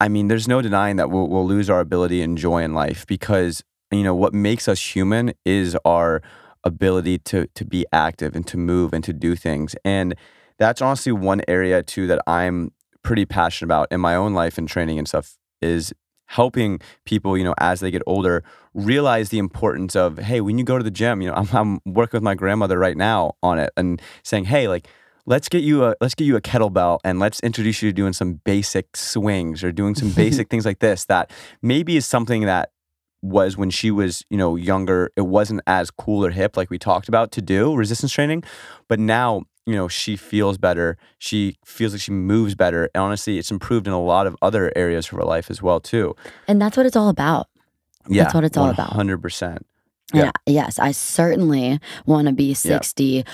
I 0.00 0.08
mean, 0.08 0.28
there's 0.28 0.46
no 0.46 0.62
denying 0.62 0.96
that 0.96 1.10
we'll, 1.10 1.28
we'll 1.28 1.46
lose 1.46 1.68
our 1.68 1.80
ability 1.80 2.22
and 2.22 2.38
joy 2.38 2.62
in 2.62 2.74
life 2.74 3.06
because 3.06 3.62
you 3.90 4.02
know 4.02 4.14
what 4.14 4.34
makes 4.34 4.68
us 4.68 4.94
human 4.94 5.32
is 5.44 5.76
our 5.84 6.22
ability 6.64 7.18
to 7.18 7.46
to 7.54 7.64
be 7.64 7.86
active 7.92 8.36
and 8.36 8.46
to 8.46 8.56
move 8.56 8.92
and 8.92 9.02
to 9.04 9.12
do 9.12 9.34
things. 9.34 9.74
And 9.84 10.14
that's 10.58 10.82
honestly 10.82 11.12
one 11.12 11.42
area 11.48 11.82
too 11.82 12.06
that 12.08 12.20
I'm 12.26 12.72
pretty 13.02 13.24
passionate 13.24 13.66
about 13.68 13.88
in 13.90 14.00
my 14.00 14.14
own 14.14 14.34
life 14.34 14.58
and 14.58 14.68
training 14.68 14.98
and 14.98 15.08
stuff 15.08 15.38
is 15.62 15.92
helping 16.26 16.78
people, 17.06 17.38
you 17.38 17.44
know, 17.44 17.54
as 17.58 17.80
they 17.80 17.90
get 17.90 18.02
older, 18.06 18.44
realize 18.74 19.30
the 19.30 19.38
importance 19.38 19.96
of, 19.96 20.18
hey, 20.18 20.42
when 20.42 20.58
you 20.58 20.64
go 20.64 20.76
to 20.76 20.84
the 20.84 20.90
gym, 20.90 21.22
you 21.22 21.28
know, 21.28 21.34
I'm, 21.34 21.48
I'm 21.52 21.80
working 21.86 22.18
with 22.18 22.22
my 22.22 22.34
grandmother 22.34 22.78
right 22.78 22.96
now 22.96 23.32
on 23.42 23.58
it 23.58 23.70
and 23.78 24.00
saying, 24.22 24.44
hey, 24.44 24.68
like, 24.68 24.86
let's 25.28 25.48
get 25.48 25.62
you 25.62 25.84
a 25.84 25.94
let's 26.00 26.14
get 26.14 26.24
you 26.24 26.36
a 26.36 26.40
kettlebell 26.40 26.98
and 27.04 27.20
let's 27.20 27.38
introduce 27.40 27.82
you 27.82 27.90
to 27.90 27.92
doing 27.92 28.12
some 28.14 28.34
basic 28.44 28.96
swings 28.96 29.62
or 29.62 29.70
doing 29.70 29.94
some 29.94 30.10
basic 30.10 30.48
things 30.50 30.64
like 30.64 30.78
this 30.80 31.04
that 31.04 31.30
maybe 31.62 31.96
is 31.96 32.06
something 32.06 32.42
that 32.46 32.70
was 33.20 33.56
when 33.56 33.70
she 33.70 33.90
was, 33.90 34.24
you 34.30 34.36
know, 34.36 34.56
younger, 34.56 35.10
it 35.16 35.22
wasn't 35.22 35.60
as 35.66 35.90
cool 35.90 36.24
or 36.24 36.30
hip 36.30 36.56
like 36.56 36.70
we 36.70 36.78
talked 36.78 37.08
about 37.08 37.32
to 37.32 37.42
do 37.42 37.74
resistance 37.74 38.12
training. 38.12 38.44
But 38.88 39.00
now, 39.00 39.42
you 39.66 39.74
know, 39.74 39.88
she 39.88 40.16
feels 40.16 40.56
better. 40.56 40.96
She 41.18 41.56
feels 41.64 41.92
like 41.92 42.00
she 42.00 42.12
moves 42.12 42.54
better. 42.54 42.88
And 42.94 43.02
honestly, 43.02 43.38
it's 43.38 43.50
improved 43.50 43.86
in 43.86 43.92
a 43.92 44.00
lot 44.00 44.26
of 44.26 44.36
other 44.40 44.72
areas 44.76 45.06
of 45.06 45.18
her 45.18 45.24
life 45.24 45.50
as 45.50 45.60
well, 45.60 45.80
too. 45.80 46.14
And 46.46 46.62
that's 46.62 46.76
what 46.76 46.86
it's 46.86 46.96
all 46.96 47.08
about. 47.08 47.48
Yeah. 48.08 48.22
That's 48.22 48.34
what 48.34 48.44
it's 48.44 48.56
all 48.56 48.70
about. 48.70 48.90
100%. 48.90 49.42
And 49.42 49.64
Yeah. 50.14 50.30
Yes, 50.46 50.78
I 50.78 50.92
certainly 50.92 51.80
want 52.06 52.28
to 52.28 52.32
be 52.32 52.54
60 52.54 53.24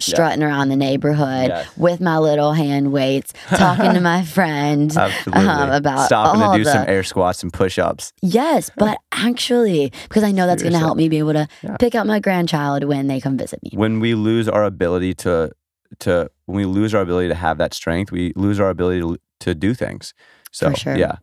strutting 0.00 0.42
around 0.42 0.68
the 0.68 0.76
neighborhood 0.76 1.48
Yes. 1.48 1.68
with 1.76 2.00
my 2.00 2.18
little 2.18 2.52
hand 2.52 2.92
weights, 2.92 3.32
talking 3.50 3.94
to 3.94 4.00
my 4.12 4.24
friend 4.24 4.94
um, 4.96 5.70
about 5.70 6.06
Stopping 6.06 6.40
to 6.40 6.58
do 6.58 6.64
the, 6.64 6.72
some 6.72 6.84
air 6.88 7.02
squats 7.04 7.42
and 7.42 7.52
push 7.52 7.78
ups. 7.78 8.12
Yes, 8.20 8.70
but 8.76 8.98
actually, 9.12 9.92
because 10.08 10.22
I 10.24 10.32
know 10.32 10.46
that's 10.46 10.62
going 10.62 10.72
to 10.72 10.78
help 10.78 10.96
me 10.96 11.08
be 11.08 11.18
able 11.18 11.32
to 11.34 11.48
Yeah. 11.62 11.76
pick 11.78 11.94
up 11.94 12.06
my 12.06 12.20
grandchild 12.20 12.84
when 12.84 13.06
they 13.06 13.20
come 13.20 13.36
visit 13.38 13.62
me. 13.62 13.70
When 13.74 14.00
we 14.00 14.14
lose 14.14 14.48
our 14.48 14.64
ability 14.64 15.14
to, 15.14 15.52
to 16.00 16.30
when 16.46 16.56
we 16.56 16.64
lose 16.64 16.94
our 16.94 17.00
ability 17.02 17.28
to 17.28 17.34
have 17.34 17.58
that 17.58 17.72
strength, 17.72 18.10
we 18.12 18.32
lose 18.36 18.58
our 18.60 18.70
ability 18.70 19.00
to, 19.00 19.16
to 19.40 19.54
do 19.54 19.74
things. 19.74 20.12
So 20.50 20.70
For 20.70 20.76
sure. 20.76 20.96
yeah, 20.96 21.16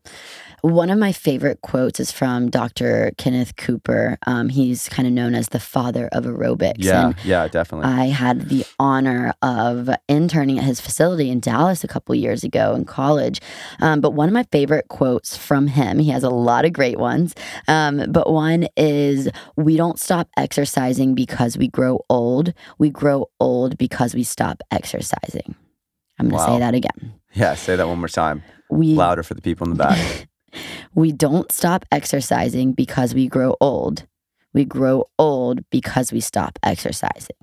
One 0.61 0.89
of 0.91 0.99
my 0.99 1.11
favorite 1.11 1.61
quotes 1.61 1.99
is 1.99 2.11
from 2.11 2.49
Dr. 2.51 3.11
Kenneth 3.17 3.55
Cooper. 3.55 4.17
Um, 4.27 4.49
he's 4.49 4.87
kind 4.89 5.07
of 5.07 5.13
known 5.13 5.33
as 5.33 5.49
the 5.49 5.59
father 5.59 6.07
of 6.11 6.25
aerobics. 6.25 6.75
yeah, 6.79 7.07
And 7.07 7.15
yeah, 7.25 7.47
definitely. 7.47 7.89
I 7.91 8.05
had 8.05 8.49
the 8.49 8.63
honor 8.79 9.33
of 9.41 9.89
interning 10.07 10.59
at 10.59 10.63
his 10.65 10.79
facility 10.79 11.29
in 11.31 11.39
Dallas 11.39 11.83
a 11.83 11.87
couple 11.87 12.13
years 12.13 12.43
ago 12.43 12.75
in 12.75 12.85
college. 12.85 13.41
Um, 13.79 14.01
but 14.01 14.11
one 14.11 14.29
of 14.29 14.33
my 14.33 14.43
favorite 14.51 14.87
quotes 14.87 15.35
from 15.35 15.67
him, 15.67 15.97
he 15.99 16.09
has 16.11 16.23
a 16.23 16.29
lot 16.29 16.63
of 16.65 16.73
great 16.73 16.99
ones, 16.99 17.33
um, 17.67 18.05
but 18.09 18.31
one 18.31 18.67
is 18.77 19.29
We 19.55 19.77
don't 19.77 19.99
stop 19.99 20.29
exercising 20.37 21.15
because 21.15 21.57
we 21.57 21.67
grow 21.69 22.01
old. 22.09 22.53
We 22.77 22.89
grow 22.91 23.27
old 23.39 23.77
because 23.77 24.13
we 24.13 24.23
stop 24.23 24.61
exercising. 24.69 25.55
I'm 26.19 26.29
going 26.29 26.39
to 26.39 26.47
Wow. 26.47 26.55
say 26.55 26.59
that 26.59 26.75
again. 26.75 27.13
yeah, 27.33 27.55
say 27.55 27.75
that 27.75 27.87
one 27.87 27.97
more 27.99 28.07
time, 28.07 28.43
We 28.69 28.93
louder 28.93 29.23
for 29.23 29.33
the 29.33 29.41
people 29.41 29.65
in 29.65 29.71
the 29.71 29.83
back. 29.83 30.27
we 30.95 31.11
don't 31.11 31.51
stop 31.51 31.85
exercising 31.91 32.73
because 32.73 33.13
we 33.13 33.27
grow 33.27 33.55
old. 33.61 34.05
We 34.53 34.65
grow 34.65 35.05
old 35.17 35.61
because 35.69 36.11
we 36.11 36.19
stop 36.19 36.59
exercising. 36.63 37.35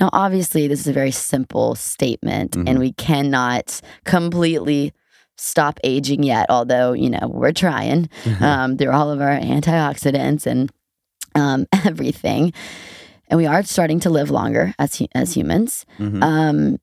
Now, 0.00 0.10
obviously, 0.12 0.68
this 0.68 0.80
is 0.80 0.86
a 0.88 0.92
very 0.92 1.10
simple 1.12 1.74
statement, 1.74 2.52
Mhm. 2.52 2.68
and 2.68 2.78
we 2.78 2.92
cannot 2.92 3.80
completely 4.04 4.92
stop 5.38 5.80
aging 5.82 6.22
yet, 6.22 6.46
although, 6.50 6.92
you 6.92 7.08
know, 7.08 7.26
we're 7.28 7.52
trying 7.52 8.08
um, 8.40 8.76
through 8.76 8.90
all 8.92 9.10
of 9.10 9.20
our 9.20 9.38
antioxidants 9.38 10.46
and 10.46 10.70
um, 11.34 11.66
everything. 11.86 12.52
And 13.28 13.38
we 13.38 13.46
are 13.46 13.62
starting 13.62 13.98
to 14.00 14.10
live 14.10 14.30
longer 14.30 14.74
as, 14.78 15.00
as 15.14 15.34
humans. 15.34 15.86
Mhm. 15.98 16.22
Um, 16.22 16.78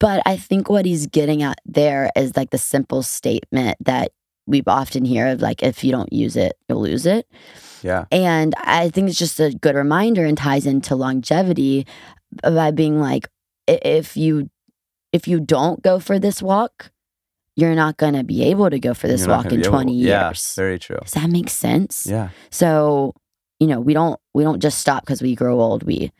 but 0.00 0.22
I 0.26 0.36
think 0.36 0.68
what 0.68 0.84
he's 0.86 1.06
getting 1.06 1.42
at 1.42 1.58
there 1.64 2.10
is 2.16 2.36
like 2.36 2.50
the 2.50 2.58
simple 2.58 3.02
statement 3.02 3.76
that 3.84 4.10
we 4.46 4.62
often 4.66 5.04
hear 5.04 5.28
of 5.28 5.40
like, 5.40 5.62
if 5.62 5.84
you 5.84 5.92
don't 5.92 6.12
use 6.12 6.36
it, 6.36 6.54
you'll 6.68 6.82
lose 6.82 7.06
it. 7.06 7.26
yeah, 7.82 8.06
And 8.10 8.54
I 8.58 8.88
think 8.90 9.08
it's 9.08 9.18
just 9.18 9.38
a 9.40 9.50
good 9.54 9.74
reminder 9.74 10.24
and 10.24 10.36
ties 10.36 10.66
into 10.66 10.94
longevity 10.96 11.86
by 12.42 12.70
being 12.70 13.00
like, 13.00 13.28
if 13.68 14.16
you 14.16 14.50
if 15.12 15.28
you 15.28 15.38
don't 15.40 15.82
go 15.82 15.98
for 16.00 16.18
this 16.18 16.42
walk, 16.42 16.90
you're 17.54 17.74
not 17.74 17.98
going 17.98 18.14
to 18.14 18.24
be 18.24 18.42
able 18.44 18.70
to 18.70 18.78
go 18.80 18.94
for 18.94 19.06
this 19.08 19.20
You're 19.26 19.36
walk 19.36 19.44
in 19.46 19.60
be 19.60 19.66
able- 19.66 19.70
20 19.76 19.94
Yeah, 19.94 20.28
years. 20.28 20.54
very 20.56 20.78
true. 20.78 20.98
Does 21.02 21.12
that 21.12 21.28
make 21.30 21.50
sense? 21.50 22.06
Yeah, 22.06 22.30
So, 22.50 23.12
you 23.60 23.66
know, 23.66 23.78
we 23.80 23.92
don't 23.94 24.18
we 24.34 24.42
don't 24.42 24.60
just 24.60 24.78
stop 24.78 25.04
because 25.04 25.22
we 25.22 25.34
grow 25.34 25.60
old. 25.60 25.82
We 25.84 26.10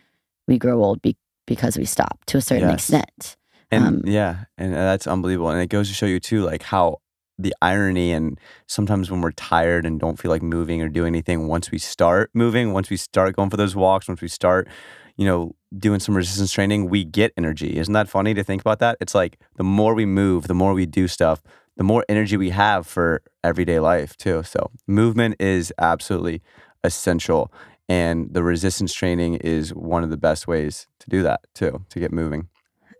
we 0.46 0.58
grow 0.58 0.84
old 0.84 1.00
be, 1.02 1.16
because 1.46 1.76
we 1.78 1.84
stop 1.86 2.24
to 2.26 2.38
a 2.38 2.40
certain 2.42 2.68
Yes. 2.68 2.74
extent. 2.90 3.36
and 3.70 3.84
Um, 3.84 4.02
yeah, 4.04 4.44
and 4.58 4.72
that's 4.74 5.06
unbelievable. 5.06 5.50
And 5.50 5.60
it 5.60 5.68
goes 5.70 5.88
to 5.88 5.94
show 5.94 6.06
you 6.06 6.20
too, 6.20 6.42
like 6.44 6.62
how 6.62 6.98
the 7.38 7.54
irony 7.62 8.12
and 8.12 8.38
sometimes 8.66 9.10
when 9.10 9.20
we're 9.20 9.32
tired 9.32 9.86
and 9.86 9.98
don't 9.98 10.18
feel 10.18 10.30
like 10.30 10.42
moving 10.42 10.82
or 10.82 10.88
doing 10.88 11.08
anything, 11.08 11.48
once 11.48 11.70
we 11.70 11.78
start 11.78 12.30
moving, 12.34 12.72
once 12.72 12.90
we 12.90 12.96
start 12.96 13.36
going 13.36 13.50
for 13.50 13.56
those 13.56 13.74
walks, 13.74 14.08
once 14.08 14.20
we 14.20 14.28
start, 14.28 14.68
you 15.16 15.26
know, 15.26 15.54
doing 15.76 16.00
some 16.00 16.16
resistance 16.16 16.52
training, 16.52 16.88
we 16.88 17.04
get 17.04 17.32
energy. 17.36 17.76
Isn't 17.78 17.94
that 17.94 18.08
funny 18.08 18.34
to 18.34 18.44
think 18.44 18.60
about 18.60 18.78
that? 18.80 18.98
It's 19.00 19.14
like 19.14 19.38
the 19.56 19.64
more 19.64 19.94
we 19.94 20.06
move, 20.06 20.48
the 20.48 20.54
more 20.54 20.74
we 20.74 20.86
do 20.86 21.08
stuff, 21.08 21.42
the 21.76 21.84
more 21.84 22.04
energy 22.08 22.36
we 22.36 22.50
have 22.50 22.86
for 22.86 23.22
everyday 23.42 23.80
life 23.80 24.16
too. 24.16 24.42
So 24.42 24.70
movement 24.86 25.36
is 25.40 25.72
absolutely 25.78 26.42
essential. 26.84 27.52
And 27.88 28.32
the 28.32 28.42
resistance 28.42 28.94
training 28.94 29.36
is 29.36 29.74
one 29.74 30.04
of 30.04 30.10
the 30.10 30.16
best 30.16 30.46
ways 30.46 30.86
to 31.00 31.10
do 31.10 31.22
that 31.22 31.40
too, 31.54 31.84
to 31.88 32.00
get 32.00 32.12
moving. 32.12 32.48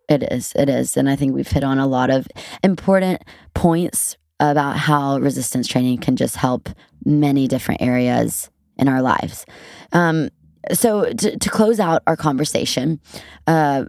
It 0.09 0.25
is. 0.25 0.53
It 0.57 0.69
is. 0.69 0.97
And 0.97 1.09
I 1.09 1.17
think 1.17 1.35
we've 1.35 1.49
hit 1.49 1.65
on 1.65 1.79
a 1.79 1.87
lot 1.87 2.11
of 2.11 2.27
important 2.63 3.23
points 3.55 4.17
about 4.51 4.77
how 4.77 5.19
resistance 5.19 5.67
training 5.69 5.99
can 5.99 6.17
just 6.17 6.37
help 6.37 6.69
many 7.05 7.49
different 7.49 7.81
areas 7.81 8.51
in 8.77 8.89
our 8.89 9.01
lives. 9.03 9.47
Um, 9.93 10.29
so, 10.73 11.13
to, 11.13 11.39
to 11.39 11.49
close 11.51 11.81
out 11.81 12.03
our 12.07 12.17
conversation, 12.17 13.01
uh, 13.47 13.85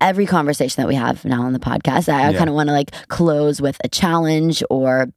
every 0.00 0.26
conversation 0.26 0.82
that 0.82 0.88
we 0.88 0.94
have 0.94 1.24
now 1.24 1.42
on 1.42 1.52
the 1.52 1.58
podcast, 1.58 2.08
I, 2.08 2.26
I 2.26 2.30
Yeah. 2.30 2.38
kind 2.38 2.48
of 2.50 2.54
want 2.54 2.68
to 2.68 2.72
like 2.72 2.90
close 3.08 3.60
with 3.60 3.78
a 3.84 3.88
challenge 3.88 4.62
or 4.70 5.08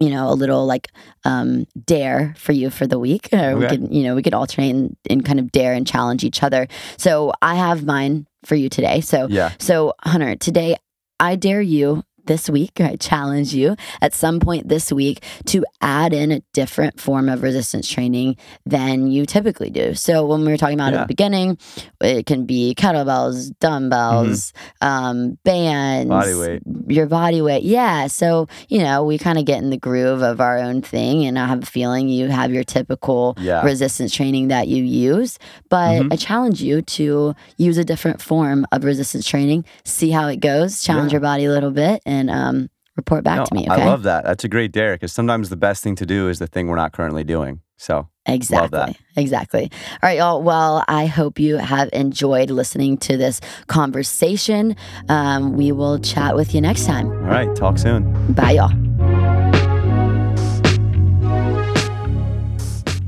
you 0.00 0.10
know 0.10 0.28
a 0.30 0.34
little 0.34 0.66
like 0.66 0.88
um 1.24 1.64
dare 1.86 2.34
for 2.36 2.50
you 2.52 2.70
for 2.70 2.88
the 2.88 2.98
week 2.98 3.28
or 3.32 3.56
we 3.56 3.64
Okay. 3.66 3.76
could 3.76 3.94
you 3.94 4.02
know 4.02 4.16
we 4.16 4.22
could 4.22 4.34
alternate 4.34 4.70
and, 4.70 4.96
and 5.08 5.24
kind 5.24 5.38
of 5.38 5.52
dare 5.52 5.74
and 5.74 5.86
challenge 5.86 6.24
each 6.24 6.42
other 6.42 6.66
so 6.96 7.32
i 7.40 7.54
have 7.54 7.84
mine 7.84 8.26
for 8.44 8.56
you 8.56 8.68
today 8.68 9.00
so 9.00 9.28
Yeah. 9.28 9.50
so, 9.60 9.92
Hunter, 10.02 10.34
today 10.34 10.74
I 11.20 11.36
dare 11.36 11.62
you 11.62 12.02
this 12.26 12.48
week, 12.48 12.80
I 12.80 12.96
challenge 12.96 13.54
you 13.54 13.76
at 14.00 14.14
some 14.14 14.40
point 14.40 14.68
this 14.68 14.92
week 14.92 15.22
to 15.46 15.64
add 15.80 16.12
in 16.12 16.32
a 16.32 16.40
different 16.52 17.00
form 17.00 17.28
of 17.28 17.42
resistance 17.42 17.88
training 17.88 18.36
than 18.64 19.10
you 19.10 19.26
typically 19.26 19.70
do. 19.70 19.94
So, 19.94 20.26
when 20.26 20.44
we 20.44 20.48
were 20.50 20.56
talking 20.56 20.78
about 20.78 20.94
at 20.94 21.00
the 21.00 21.06
beginning, 21.06 21.58
it 22.00 22.26
can 22.26 22.46
be 22.46 22.74
kettlebells, 22.76 23.52
dumbbells, 23.60 24.52
um, 24.80 25.38
bands, 25.44 26.08
Body 26.08 26.34
weight. 26.34 26.62
your 26.88 27.06
body 27.06 27.40
weight. 27.42 27.62
Yeah. 27.62 28.06
So, 28.06 28.48
you 28.68 28.78
know, 28.78 29.04
we 29.04 29.18
kind 29.18 29.38
of 29.38 29.44
get 29.44 29.62
in 29.62 29.70
the 29.70 29.76
groove 29.78 30.22
of 30.22 30.40
our 30.40 30.58
own 30.58 30.82
thing. 30.82 31.24
And 31.24 31.38
I 31.38 31.46
have 31.46 31.62
a 31.62 31.66
feeling 31.66 32.08
you 32.08 32.28
have 32.28 32.52
your 32.52 32.64
typical 32.64 33.36
Yeah. 33.40 33.62
resistance 33.64 34.12
training 34.14 34.48
that 34.48 34.68
you 34.68 34.82
use. 34.82 35.38
But 35.68 36.02
Mhm. 36.02 36.12
I 36.12 36.16
challenge 36.16 36.62
you 36.62 36.82
to 36.82 37.34
use 37.56 37.78
a 37.78 37.84
different 37.84 38.20
form 38.20 38.66
of 38.72 38.84
resistance 38.84 39.26
training, 39.26 39.64
see 39.84 40.10
how 40.10 40.28
it 40.28 40.36
goes, 40.40 40.82
challenge 40.82 41.12
Yeah. 41.12 41.16
your 41.16 41.20
body 41.20 41.44
a 41.44 41.50
little 41.50 41.70
bit, 41.70 42.02
and 42.12 42.30
um, 42.30 42.68
report 42.96 43.24
back 43.24 43.38
No, 43.38 43.44
to 43.46 43.54
me. 43.54 43.62
Okay. 43.62 43.82
I 43.82 43.86
love 43.86 44.02
that. 44.04 44.24
That's 44.24 44.44
a 44.44 44.48
great 44.48 44.72
dare 44.72 44.94
because 44.94 45.12
sometimes 45.12 45.48
the 45.48 45.56
best 45.56 45.82
thing 45.82 45.96
to 45.96 46.06
do 46.06 46.28
is 46.28 46.38
the 46.38 46.46
thing 46.46 46.68
we're 46.68 46.76
not 46.76 46.92
currently 46.92 47.24
doing. 47.24 47.60
So 47.76 48.08
Exactly. 48.26 48.96
Exactly. 49.16 49.70
All 49.90 49.98
right, 50.04 50.18
y'all. 50.18 50.42
Well, 50.42 50.84
I 50.86 51.06
hope 51.06 51.40
you 51.40 51.56
have 51.56 51.88
enjoyed 51.92 52.50
listening 52.50 52.96
to 52.98 53.16
this 53.16 53.40
conversation. 53.66 54.76
Um, 55.08 55.56
we 55.56 55.72
will 55.72 55.98
chat 55.98 56.36
with 56.36 56.54
you 56.54 56.60
next 56.60 56.86
time. 56.86 57.08
all 57.08 57.34
right, 57.38 57.54
talk 57.56 57.78
soon. 57.78 58.32
Bye, 58.32 58.52
y'all. 58.52 59.41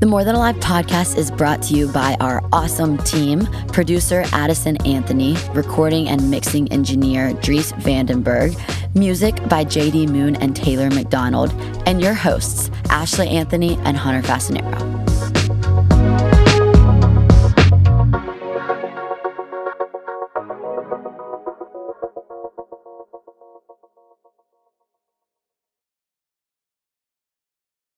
The 0.05 0.11
More 0.11 0.23
Than 0.23 0.35
Alive 0.35 0.57
podcast 0.57 1.17
is 1.17 1.31
brought 1.31 1.63
to 1.63 1.73
you 1.73 1.87
by 1.87 2.15
our 2.19 2.39
awesome 2.53 2.99
team 2.99 3.47
producer 3.69 4.23
Addison 4.33 4.77
Anthony, 4.85 5.35
recording 5.55 6.09
and 6.09 6.29
mixing 6.29 6.71
engineer 6.71 7.33
Dries 7.41 7.71
Vandenberg, 7.71 8.55
music 8.93 9.35
by 9.49 9.65
JD 9.65 10.09
Moon 10.09 10.35
and 10.35 10.55
Taylor 10.55 10.91
MacDonald, 10.91 11.51
and 11.87 11.99
your 11.99 12.13
hosts, 12.13 12.69
Ashley 12.91 13.29
Anthony 13.29 13.79
and 13.79 13.97
Hunter 13.97 14.21
Fasanaro. 14.21 15.14